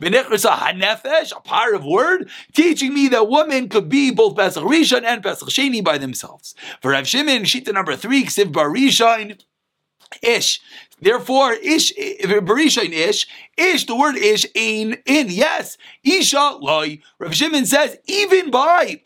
fashai 0.00 0.58
hanefesh, 0.58 1.37
a 1.37 1.40
part 1.40 1.74
of 1.74 1.85
word, 1.85 2.28
teaching 2.52 2.94
me 2.94 3.08
that 3.08 3.28
women 3.28 3.68
could 3.68 3.88
be 3.88 4.11
both 4.11 4.37
Pesach 4.37 4.62
Rishon 4.64 5.04
and 5.04 5.22
Pesach 5.22 5.48
Sheni 5.48 5.82
by 5.82 5.98
themselves. 5.98 6.54
For 6.80 6.92
Rav 6.92 7.06
Shimon, 7.06 7.42
Shita 7.44 7.72
number 7.72 7.96
three, 7.96 8.24
Ksiv 8.24 8.52
Bar 8.52 8.72
Ish. 10.22 10.61
Therefore, 11.00 11.54
ish 11.54 11.92
eh, 11.98 12.24
barishain 12.24 12.92
ish 12.92 13.26
ish. 13.56 13.87
The 13.87 13.96
word 13.96 14.16
ish 14.16 14.46
ain 14.54 14.98
in 15.04 15.28
yes 15.30 15.76
isha 16.04 16.58
loy. 16.61 17.00
Rav 17.18 17.35
Shimon 17.35 17.66
says 17.66 17.98
even 18.06 18.50
by 18.50 19.02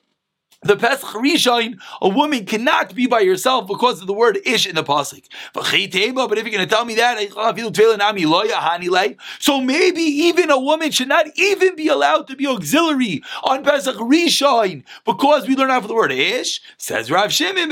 the 0.67 0.77
Pesach 0.77 1.11
Rishon, 1.11 1.79
a 2.01 2.09
woman 2.09 2.45
cannot 2.47 2.95
be 2.95 3.07
by 3.07 3.25
herself 3.25 3.67
because 3.67 4.01
of 4.01 4.07
the 4.07 4.13
word 4.13 4.39
ish 4.45 4.67
in 4.67 4.75
the 4.75 4.85
pasuk. 4.85 5.25
But 5.53 5.73
if 5.73 5.95
you're 5.95 6.57
going 6.57 6.59
to 6.59 6.67
tell 6.67 6.85
me 6.85 6.95
that, 6.97 7.17
so 9.39 9.61
maybe 9.61 10.01
even 10.01 10.51
a 10.51 10.59
woman 10.59 10.91
should 10.91 11.09
not 11.09 11.27
even 11.37 11.77
be 11.77 11.89
allowed 11.89 12.27
to 12.29 12.37
be 12.37 12.47
auxiliary 12.47 13.23
on 13.43 13.65
Pesach 13.65 13.97
Rishon 13.97 14.85
because 15.05 15.47
we 15.49 15.57
learn 15.57 15.71
out 15.71 15.83
of 15.83 15.89
the 15.89 15.95
word 15.95 16.13
ish. 16.13 16.61
Says 16.77 17.11
Rav 17.11 17.33
Shimon. 17.33 17.71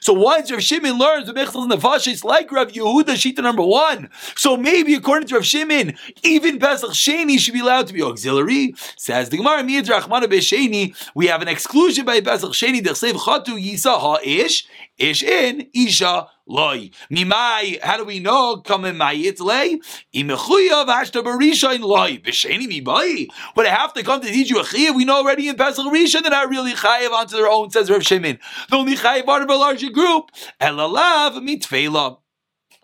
So 0.00 0.12
once 0.12 0.50
Rav 0.50 0.62
Shimon 0.62 0.98
learns 0.98 1.26
the 1.26 1.32
Nefashis 1.32 2.24
like 2.24 2.50
Rav 2.50 2.72
Yehuda 2.72 3.14
Shita 3.14 3.42
number 3.42 3.62
one, 3.64 4.10
so 4.36 4.56
maybe 4.56 4.94
according 4.94 5.28
to 5.28 5.36
Rav 5.36 5.46
Shimon, 5.46 5.96
even 6.22 6.58
Pesach 6.58 6.90
Sheni 6.90 7.38
should 7.38 7.54
be 7.54 7.60
allowed 7.60 7.86
to 7.88 7.92
be 7.92 8.02
auxiliary. 8.02 8.74
Says 8.96 9.28
the 9.28 9.36
Gemara, 9.36 9.62
Miyad 9.62 9.86
Rachmana 9.86 10.24
B'Sheni, 10.24 10.94
we 11.14 11.26
have 11.26 11.42
an 11.42 11.48
exclusion 11.48 12.04
by 12.04 12.20
Pesach 12.20 12.52
Sheni, 12.52 12.80
Dechsev 12.80 13.14
Chatu 13.14 13.62
Yisa 13.62 13.98
Ha-Ish, 13.98 14.66
Ish 14.98 15.22
in, 15.22 15.68
Isha 15.74 16.28
loy. 16.46 16.90
Mimai, 17.10 17.80
how 17.82 17.96
do 17.96 18.04
we 18.04 18.20
know? 18.20 18.58
Come 18.58 18.84
in 18.84 18.96
my 18.96 19.14
itlay. 19.14 19.78
Imechuya 20.14 20.86
vashta 20.86 21.22
barisha 21.22 21.74
in 21.74 21.82
loy. 21.82 22.18
B'sheni 22.18 22.66
mibai. 22.66 23.28
But 23.54 23.66
I 23.66 23.70
have 23.70 23.92
to 23.94 24.02
come 24.02 24.20
to 24.20 24.26
teach 24.26 24.50
you 24.50 24.60
a 24.60 24.64
chiyah. 24.64 24.94
We 24.94 25.04
know 25.04 25.16
already 25.16 25.48
in 25.48 25.56
Pesach 25.56 25.84
Rishon 25.86 26.22
they're 26.22 26.30
not 26.30 26.48
really 26.48 26.72
chayiv 26.72 27.10
onto 27.10 27.36
their 27.36 27.48
own, 27.48 27.70
says 27.70 27.90
Rav 27.90 28.02
Shimon. 28.02 28.38
The 28.70 28.76
only 28.76 28.96
chayiv 28.96 29.24
part 29.24 29.42
of 29.42 29.50
a 29.50 29.56
larger 29.56 29.90
group. 29.90 30.30
Elalav 30.60 31.38
mitvela. 31.38 32.18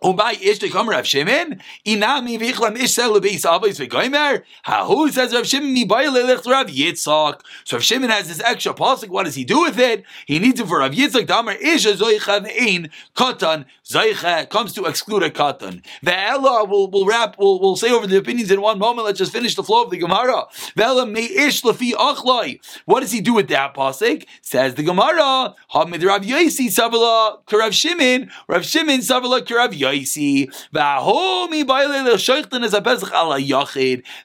Umay 0.03 0.41
ish 0.41 0.57
to 0.57 0.69
come 0.69 0.89
Rav 0.89 1.05
Shimon. 1.05 1.61
Inami 1.85 2.39
vichlam 2.39 2.75
ish 2.75 2.93
sel 2.93 3.13
lebeis 3.13 3.45
avos 3.45 3.79
v'goymer. 3.79 4.41
Hahu 4.65 5.11
says 5.11 5.31
Rav 5.31 5.45
Shimon 5.45 5.73
mi 5.73 5.85
bay 5.85 6.05
lelech 6.05 6.43
Rav 6.47 6.67
Yitzchak. 6.67 7.41
So 7.65 7.77
Rav 7.77 7.83
Shimon 7.83 8.09
has 8.09 8.27
this 8.27 8.41
extra 8.41 8.73
pasuk. 8.73 9.09
What 9.09 9.25
does 9.25 9.35
he 9.35 9.43
do 9.43 9.61
with 9.61 9.77
it? 9.77 10.03
He 10.25 10.39
needs 10.39 10.59
it 10.59 10.67
for 10.67 10.79
Rav 10.79 10.93
Yitzchak. 10.93 11.27
Damar 11.27 11.53
ish 11.53 11.85
a 11.85 11.93
zoicha 11.93 12.43
ve'ein 12.43 12.89
katan. 13.15 13.65
Zoicha 13.87 14.49
comes 14.49 14.73
to 14.73 14.85
exclude 14.85 15.21
a 15.21 15.29
katan. 15.29 15.83
Ve'ela 16.03 16.67
will 16.67 16.89
will 16.89 17.05
wrap. 17.05 17.35
We'll, 17.37 17.59
we'll 17.59 17.75
say 17.75 17.91
over 17.91 18.07
the 18.07 18.17
opinions 18.17 18.49
in 18.49 18.59
one 18.59 18.79
moment. 18.79 19.05
Let's 19.05 19.19
just 19.19 19.31
finish 19.31 19.53
the 19.53 19.63
flow 19.63 19.83
of 19.83 19.91
the 19.91 19.97
Gemara. 19.99 20.45
Ve'ela 20.75 21.07
me 21.07 21.25
ish 21.25 21.61
lefi 21.61 21.91
achloi. 21.91 22.59
What 22.85 23.01
does 23.01 23.11
he 23.11 23.21
do 23.21 23.35
with 23.35 23.49
that 23.49 23.75
pasuk? 23.75 24.25
Says 24.41 24.73
the 24.73 24.83
Gemara. 24.83 25.53
Hamid 25.69 26.01
Rav 26.01 26.23
Yosi 26.23 26.69
savala 26.69 27.37
Rav 27.51 27.75
Shimon. 27.75 28.31
Rav 28.47 28.65
Shimon 28.65 29.01
savala 29.01 29.47
Rav 29.47 29.71
Yosi. 29.73 29.90
Yoisi. 29.91 30.51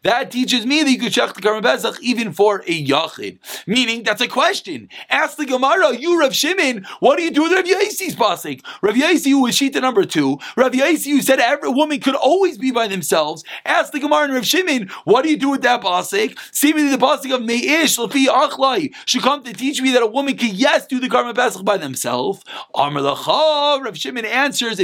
That 0.02 0.30
teaches 0.30 0.66
me 0.66 0.82
that 0.82 0.90
you 0.90 0.98
could 0.98 1.12
check 1.12 1.34
the 1.34 1.40
Karban 1.42 1.62
Pesach 1.62 2.02
even 2.02 2.32
for 2.32 2.60
a 2.66 2.86
Yachid. 2.86 3.38
Meaning, 3.66 4.02
that's 4.02 4.20
a 4.20 4.28
question. 4.28 4.88
Ask 5.10 5.36
the 5.36 5.46
Gemara, 5.46 5.96
you 5.96 6.20
Rav 6.20 6.34
Shimon, 6.34 6.86
what 7.00 7.16
do 7.16 7.22
you 7.22 7.30
do 7.30 7.42
with 7.44 7.52
Rav 7.52 7.64
Yaisi's 7.64 8.14
pasuk? 8.14 8.64
Rav 8.82 8.94
Yaisi, 8.94 9.30
who 9.30 9.42
was 9.42 9.56
Shita 9.56 9.80
number 9.80 10.04
two, 10.04 10.38
Rav 10.56 10.72
Yaisi, 10.72 11.10
who 11.10 11.22
said 11.22 11.40
every 11.40 11.70
woman 11.70 12.00
could 12.00 12.14
always 12.14 12.58
be 12.58 12.70
by 12.70 12.86
themselves. 12.88 13.44
Ask 13.64 13.92
the 13.92 14.00
Gemara 14.00 14.24
and 14.24 14.34
Rav 14.34 14.46
Shimon, 14.46 14.88
what 15.04 15.22
do 15.22 15.30
you 15.30 15.36
do 15.36 15.50
with 15.50 15.62
that 15.62 15.82
pasuk? 15.82 16.38
Seemingly 16.52 16.90
the 16.90 16.98
pasuk 16.98 17.34
of 17.34 17.42
Meish, 17.42 17.98
Lafi 17.98 18.26
Achlai, 18.26 18.94
should 19.04 19.22
come 19.22 19.42
to 19.42 19.52
teach 19.52 19.80
me 19.80 19.92
that 19.92 20.02
a 20.02 20.06
woman 20.06 20.36
can 20.36 20.54
yes 20.54 20.86
do 20.86 21.00
the 21.00 21.08
Karban 21.08 21.34
Pesach 21.34 21.64
by 21.64 21.76
themselves. 21.76 22.44
Amr 22.74 23.02
Rav 23.02 23.96
Shimon 23.96 24.24
answers, 24.24 24.78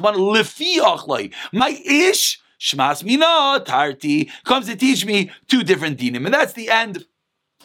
My 0.00 1.70
ish 1.84 2.40
shmas 2.60 3.04
mina 3.04 3.62
tarti. 3.64 4.30
Comes 4.44 4.66
to 4.66 4.76
teach 4.76 5.04
me 5.04 5.30
two 5.48 5.62
different 5.62 5.98
dinim, 5.98 6.24
and 6.24 6.34
that's 6.34 6.52
the 6.54 6.70
end 6.70 7.06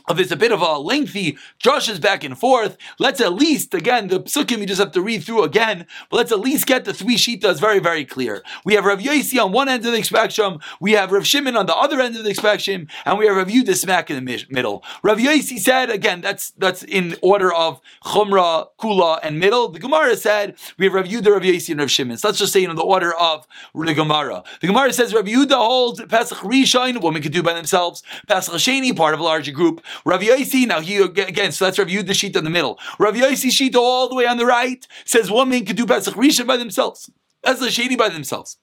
of 0.07 0.17
this 0.17 0.31
a 0.31 0.35
bit 0.35 0.51
of 0.51 0.61
a 0.61 0.77
lengthy 0.77 1.37
drushes 1.63 1.99
back 1.99 2.23
and 2.23 2.37
forth. 2.37 2.77
Let's 2.99 3.21
at 3.21 3.33
least, 3.33 3.73
again, 3.73 4.07
the 4.07 4.21
psukim 4.21 4.59
you 4.59 4.65
just 4.65 4.79
have 4.79 4.91
to 4.93 5.01
read 5.01 5.23
through 5.23 5.43
again, 5.43 5.85
but 6.09 6.17
let's 6.17 6.31
at 6.31 6.39
least 6.39 6.65
get 6.65 6.85
the 6.85 6.93
three 6.93 7.15
shitas 7.15 7.59
very, 7.59 7.79
very 7.79 8.05
clear. 8.05 8.43
We 8.65 8.75
have 8.75 8.85
Rav 8.85 8.99
Yosi 8.99 9.43
on 9.43 9.51
one 9.51 9.69
end 9.69 9.85
of 9.85 9.91
the 9.93 10.03
spectrum, 10.03 10.59
we 10.79 10.93
have 10.93 11.11
Rav 11.11 11.25
Shimon 11.25 11.55
on 11.55 11.65
the 11.65 11.75
other 11.75 11.99
end 12.01 12.15
of 12.17 12.23
the 12.23 12.33
spectrum, 12.33 12.87
and 13.05 13.17
we 13.17 13.27
have 13.27 13.35
Rav 13.35 13.47
Yudah 13.47 13.75
smack 13.75 14.09
in 14.09 14.23
the 14.23 14.45
middle. 14.49 14.83
Rav 15.03 15.17
Yosi 15.17 15.59
said, 15.59 15.89
again, 15.89 16.21
that's 16.21 16.51
that's 16.51 16.83
in 16.83 17.15
order 17.21 17.53
of 17.53 17.79
Chumrah, 18.03 18.67
Kula, 18.79 19.19
and 19.23 19.39
middle. 19.39 19.69
The 19.69 19.79
Gemara 19.79 20.15
said, 20.15 20.55
we 20.77 20.85
have 20.85 20.93
Rav 20.93 21.05
Yudah, 21.05 21.33
Rav 21.33 21.41
Yosi, 21.41 21.69
and 21.71 21.79
Rav 21.79 21.91
Shimon. 21.91 22.17
So 22.17 22.27
let's 22.27 22.39
just 22.39 22.53
say 22.53 22.63
in 22.63 22.75
the 22.75 22.81
order 22.81 23.13
of 23.13 23.47
the 23.73 23.93
Gemara. 23.93 24.43
The 24.61 24.67
Gemara 24.67 24.93
says 24.93 25.13
Rav 25.13 25.25
Yudah 25.25 25.55
holds 25.55 26.03
Pesach 26.05 26.39
Rishon, 26.39 27.01
women 27.01 27.21
could 27.21 27.31
do 27.31 27.43
by 27.43 27.53
themselves, 27.53 28.03
Pesach 28.27 28.53
Sheni, 28.55 28.95
part 28.95 29.13
of 29.13 29.19
a 29.19 29.23
larger 29.23 29.51
group, 29.51 29.83
Rav 30.05 30.21
Yosi, 30.21 30.67
now 30.67 30.79
he 30.79 30.97
again, 30.97 31.51
so 31.51 31.65
let's 31.65 31.79
review 31.79 32.03
the 32.03 32.13
sheet 32.13 32.35
in 32.35 32.43
the 32.43 32.49
middle. 32.49 32.79
Rav 32.99 33.15
Yosi 33.15 33.51
sheet 33.51 33.75
all 33.75 34.09
the 34.09 34.15
way 34.15 34.25
on 34.25 34.37
the 34.37 34.45
right 34.45 34.85
says 35.05 35.31
women 35.31 35.65
can 35.65 35.75
do 35.75 35.85
Pesach 35.85 36.15
Rishon 36.15 36.47
by 36.47 36.57
themselves. 36.57 37.09
That's 37.43 37.59
the 37.59 37.71
shady 37.71 37.95
by 37.95 38.09
themselves. 38.09 38.57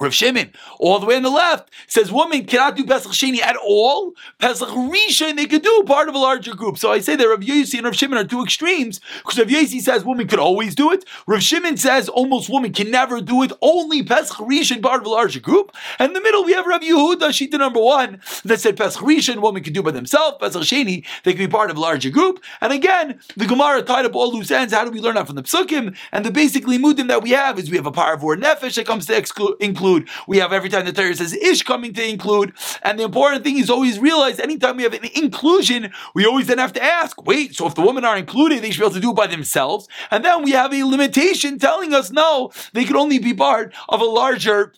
Rav 0.00 0.14
Shimon, 0.14 0.52
all 0.78 0.98
the 0.98 1.06
way 1.06 1.16
on 1.16 1.22
the 1.22 1.30
left, 1.30 1.70
says 1.86 2.10
women 2.10 2.44
cannot 2.44 2.76
do 2.76 2.84
Pesach 2.84 3.12
Sheni 3.12 3.40
at 3.40 3.56
all. 3.56 4.14
Pesach 4.38 4.68
Rishon 4.68 5.36
they 5.36 5.46
could 5.46 5.62
do 5.62 5.84
part 5.86 6.08
of 6.08 6.14
a 6.14 6.18
larger 6.18 6.54
group. 6.54 6.78
So 6.78 6.90
I 6.90 7.00
say 7.00 7.16
that 7.16 7.28
Rav 7.28 7.40
Yossi 7.40 7.74
and 7.74 7.84
Rav 7.84 7.94
Shimon 7.94 8.18
are 8.18 8.24
two 8.24 8.42
extremes 8.42 9.00
because 9.18 9.38
Rav 9.38 9.48
Yossi 9.48 9.80
says 9.80 10.04
women 10.04 10.26
could 10.26 10.38
always 10.38 10.74
do 10.74 10.90
it. 10.90 11.04
Rav 11.26 11.42
Shimon 11.42 11.76
says 11.76 12.08
almost 12.08 12.50
women 12.50 12.72
can 12.72 12.90
never 12.90 13.20
do 13.20 13.42
it. 13.42 13.52
Only 13.60 14.02
Pesach 14.02 14.38
Rishon 14.38 14.82
part 14.82 15.00
of 15.00 15.06
a 15.06 15.10
larger 15.10 15.40
group. 15.40 15.72
And 15.98 16.08
in 16.08 16.14
the 16.14 16.20
middle 16.20 16.44
we 16.44 16.52
have 16.52 16.66
Rav 16.66 16.80
Yehuda, 16.80 17.28
Shita 17.28 17.58
number 17.58 17.80
one, 17.80 18.20
that 18.44 18.60
said 18.60 18.76
Pesach 18.76 19.02
Rishon 19.02 19.40
women 19.40 19.62
can 19.62 19.72
do 19.72 19.82
by 19.82 19.90
themselves. 19.90 20.38
Pesach 20.40 20.62
Sheni 20.62 21.04
they 21.24 21.32
can 21.32 21.46
be 21.46 21.48
part 21.48 21.70
of 21.70 21.76
a 21.76 21.80
larger 21.80 22.10
group. 22.10 22.42
And 22.60 22.72
again, 22.72 23.20
the 23.36 23.46
Gemara 23.46 23.82
tied 23.82 24.04
up 24.04 24.14
all 24.14 24.32
loose 24.32 24.50
ends. 24.50 24.72
How 24.72 24.84
do 24.84 24.90
we 24.90 25.00
learn 25.00 25.14
that 25.14 25.26
from 25.26 25.36
the 25.36 25.42
Psukim? 25.42 25.96
And 26.10 26.24
the 26.24 26.30
basically 26.30 26.78
mudim 26.78 27.08
that 27.08 27.22
we 27.22 27.30
have 27.30 27.58
is 27.58 27.70
we 27.70 27.76
have 27.76 27.86
a 27.86 27.90
war 27.90 28.36
nefesh 28.36 28.76
that 28.76 28.86
comes 28.86 29.06
to 29.06 29.16
exclude 29.16 29.56
include. 29.82 30.08
We 30.28 30.38
have 30.38 30.52
every 30.52 30.68
time 30.68 30.84
the 30.84 30.92
Torah 30.92 31.14
says 31.14 31.34
ish 31.34 31.62
coming 31.62 31.92
to 31.94 32.08
include. 32.08 32.52
And 32.82 32.98
the 32.98 33.04
important 33.04 33.44
thing 33.44 33.58
is 33.58 33.68
always 33.68 33.98
realize 33.98 34.38
anytime 34.38 34.76
we 34.76 34.84
have 34.84 34.94
an 34.94 35.08
inclusion, 35.14 35.92
we 36.14 36.24
always 36.24 36.46
then 36.46 36.58
have 36.58 36.72
to 36.74 36.82
ask, 36.82 37.20
wait, 37.24 37.54
so 37.54 37.66
if 37.66 37.74
the 37.74 37.82
women 37.82 38.04
are 38.04 38.16
included, 38.16 38.62
they 38.62 38.70
should 38.70 38.80
be 38.80 38.86
able 38.86 38.94
to 38.94 39.00
do 39.00 39.10
it 39.10 39.16
by 39.16 39.26
themselves. 39.26 39.88
And 40.10 40.24
then 40.24 40.42
we 40.42 40.52
have 40.52 40.72
a 40.72 40.84
limitation 40.84 41.58
telling 41.58 41.92
us 41.92 42.10
no, 42.10 42.52
they 42.72 42.84
could 42.84 42.96
only 42.96 43.18
be 43.18 43.34
part 43.34 43.74
of 43.88 44.00
a 44.00 44.04
larger 44.04 44.72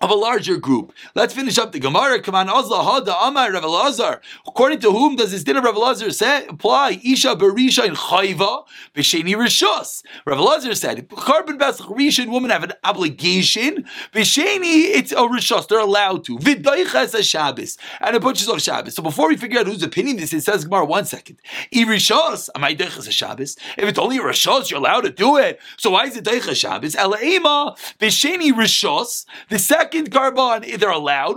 of 0.00 0.10
a 0.10 0.14
larger 0.14 0.56
group. 0.56 0.92
Let's 1.14 1.34
finish 1.34 1.58
up 1.58 1.72
the 1.72 1.78
Gemara. 1.78 2.20
Come 2.20 2.34
on, 2.34 2.48
Azla 2.48 2.78
Hada 2.78 3.14
Amar 3.20 3.52
Rav. 3.52 4.20
According 4.46 4.80
to 4.80 4.92
whom 4.92 5.16
does 5.16 5.32
this 5.32 5.44
din 5.44 5.56
of 5.56 5.64
Rav 5.64 5.96
say 6.12 6.46
apply? 6.46 7.00
Isha 7.04 7.36
Berisha 7.36 7.86
in 7.86 7.94
Chayva 7.94 8.64
B'Sheni 8.94 9.34
Rishos. 9.34 10.02
Rav 10.24 10.38
Elazar 10.38 10.76
said, 10.76 11.08
Korban 11.08 11.58
Pesach 11.58 11.86
Rishon 11.86 12.30
women 12.32 12.50
have 12.50 12.62
an 12.64 12.72
obligation. 12.84 13.84
B'Sheni 14.12 14.94
it's 14.94 15.12
a 15.12 15.16
Rishos. 15.16 15.68
They're 15.68 15.80
allowed 15.80 16.24
to. 16.24 16.38
V'Doiches 16.38 17.14
a 17.14 17.22
Shabbos 17.22 17.76
and 18.00 18.16
it 18.16 18.22
pushes 18.22 18.48
off 18.48 18.60
Shabbos. 18.60 18.94
So 18.94 19.02
before 19.02 19.28
we 19.28 19.36
figure 19.36 19.60
out 19.60 19.66
whose 19.66 19.82
opinion 19.82 20.16
this 20.16 20.32
is, 20.32 20.44
says 20.44 20.64
Gemara 20.64 20.84
one 20.84 21.04
second. 21.04 21.40
I 21.74 21.78
Rishos 21.78 22.48
am 22.54 22.64
I 22.64 22.74
Doiches 22.74 23.08
a 23.08 23.12
Shabbos? 23.12 23.56
If 23.76 23.88
it's 23.88 23.98
only 23.98 24.18
a 24.18 24.22
Rishos, 24.22 24.70
you're 24.70 24.78
allowed 24.78 25.02
to 25.02 25.10
do 25.10 25.36
it. 25.36 25.60
So 25.76 25.90
why 25.90 26.04
is 26.04 26.16
it 26.16 26.24
Doiches 26.24 26.56
Shabbos? 26.56 26.94
Ela 26.94 27.20
Ema 27.20 27.74
Rishos. 28.00 29.24
The 29.48 29.58
second 29.58 29.87
second 29.88 30.10
korban 30.10 30.78
they're 30.78 30.90
allowed. 30.90 31.36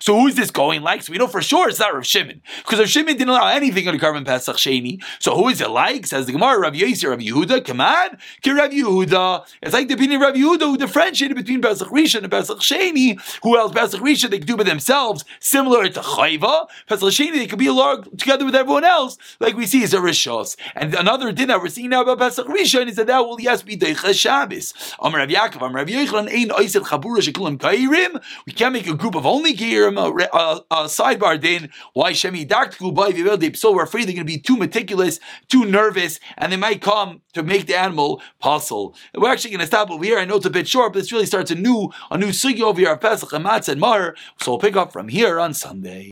So 0.00 0.20
who's 0.20 0.34
this 0.34 0.50
going 0.50 0.82
like? 0.82 1.02
So 1.02 1.12
we 1.12 1.18
know 1.18 1.26
for 1.26 1.42
sure 1.42 1.68
it's 1.68 1.78
not 1.78 1.94
Rav 1.94 2.06
Shimon 2.06 2.42
because 2.58 2.78
Rav 2.78 2.88
Shimon 2.88 3.16
didn't 3.16 3.30
allow 3.30 3.48
anything 3.48 3.88
on 3.88 3.96
the 3.96 4.00
korban 4.00 4.24
Pesach 4.24 4.56
Sheni. 4.56 5.02
So 5.20 5.34
who 5.34 5.48
is 5.48 5.60
it 5.60 5.70
like? 5.70 6.06
Says 6.06 6.26
the 6.26 6.32
Gemara, 6.32 6.60
Rav 6.60 6.74
Yossi, 6.74 7.08
Rav 7.08 7.18
Yehuda. 7.18 7.64
Come 7.64 7.80
on, 7.80 8.10
Rav 8.10 8.70
Yehuda. 8.70 9.46
It's 9.62 9.72
like 9.72 9.88
the 9.88 9.94
opinion 9.94 10.22
of 10.22 10.28
Rav 10.28 10.34
Yehuda 10.34 10.60
who 10.60 10.76
differentiated 10.76 11.36
between 11.36 11.62
Pesach 11.62 11.88
Rishon 11.88 12.22
and 12.22 12.30
Pesach 12.30 12.58
Sheni. 12.58 13.18
Who 13.42 13.56
else 13.56 13.72
Pesach 13.72 14.00
Rishon 14.00 14.30
they 14.30 14.38
could 14.38 14.46
do 14.46 14.56
by 14.56 14.64
themselves, 14.64 15.24
similar 15.40 15.88
to 15.88 16.00
Chayva. 16.00 16.68
Pesach 16.88 17.08
Sheni 17.08 17.32
they 17.32 17.46
could 17.46 17.58
be 17.58 17.66
along 17.66 18.04
together 18.16 18.44
with 18.44 18.54
everyone 18.54 18.84
else, 18.84 19.16
like 19.40 19.56
we 19.56 19.66
see 19.66 19.82
is 19.82 19.94
a 19.94 19.98
Rishos. 19.98 20.56
And 20.74 20.94
another 20.94 21.32
din 21.32 21.48
that 21.48 21.60
we're 21.60 21.68
seeing 21.68 21.90
now 21.90 22.02
about 22.02 22.18
Pesach 22.18 22.46
Rishon 22.46 22.88
is 22.88 22.96
that 22.96 23.06
that 23.06 23.20
will 23.20 23.40
yes 23.40 23.62
be 23.62 23.76
Deicha 23.76 24.14
Shabbos. 24.14 24.74
Amar 25.00 25.20
Rav 25.20 25.28
Yaakov, 25.28 25.62
Oiset 25.84 26.82
chabura 26.82 27.18
shekulim 27.18 27.58
kairim. 27.58 28.22
We 28.46 28.52
can't 28.52 28.72
make 28.72 28.86
a 28.86 28.94
group 28.94 29.14
of 29.14 29.26
only 29.26 29.54
kairim. 29.54 29.96
A, 29.98 30.36
a, 30.36 30.64
a 30.70 30.84
sidebar 30.86 31.40
then 31.40 31.70
why 31.92 32.12
shemi 32.12 32.46
daktiku 32.46 32.94
by 32.94 33.52
So 33.54 33.72
we're 33.72 33.84
afraid 33.84 34.04
they're 34.04 34.14
going 34.14 34.26
to 34.26 34.32
be 34.32 34.38
too 34.38 34.56
meticulous, 34.56 35.20
too 35.48 35.64
nervous, 35.64 36.20
and 36.36 36.52
they 36.52 36.56
might 36.56 36.80
come 36.80 37.22
to 37.34 37.42
make 37.42 37.66
the 37.66 37.76
animal 37.76 38.22
puzzle. 38.38 38.94
We're 39.14 39.30
actually 39.30 39.50
going 39.50 39.60
to 39.60 39.66
stop 39.66 39.90
over 39.90 40.04
here. 40.04 40.18
I 40.18 40.24
know 40.24 40.36
it's 40.36 40.46
a 40.46 40.50
bit 40.50 40.68
short, 40.68 40.92
but 40.92 41.00
this 41.00 41.12
really 41.12 41.26
starts 41.26 41.50
a 41.50 41.54
new 41.54 41.90
a 42.10 42.18
new 42.18 42.28
sugi 42.28 42.60
over 42.60 42.80
here 42.80 42.96
Pesach 42.96 43.32
and 43.32 43.44
Matzah 43.44 43.70
and 43.70 43.80
Mar. 43.80 44.14
So 44.40 44.52
we'll 44.52 44.58
pick 44.58 44.76
up 44.76 44.92
from 44.92 45.08
here 45.08 45.38
on 45.38 45.54
Sunday. 45.54 46.04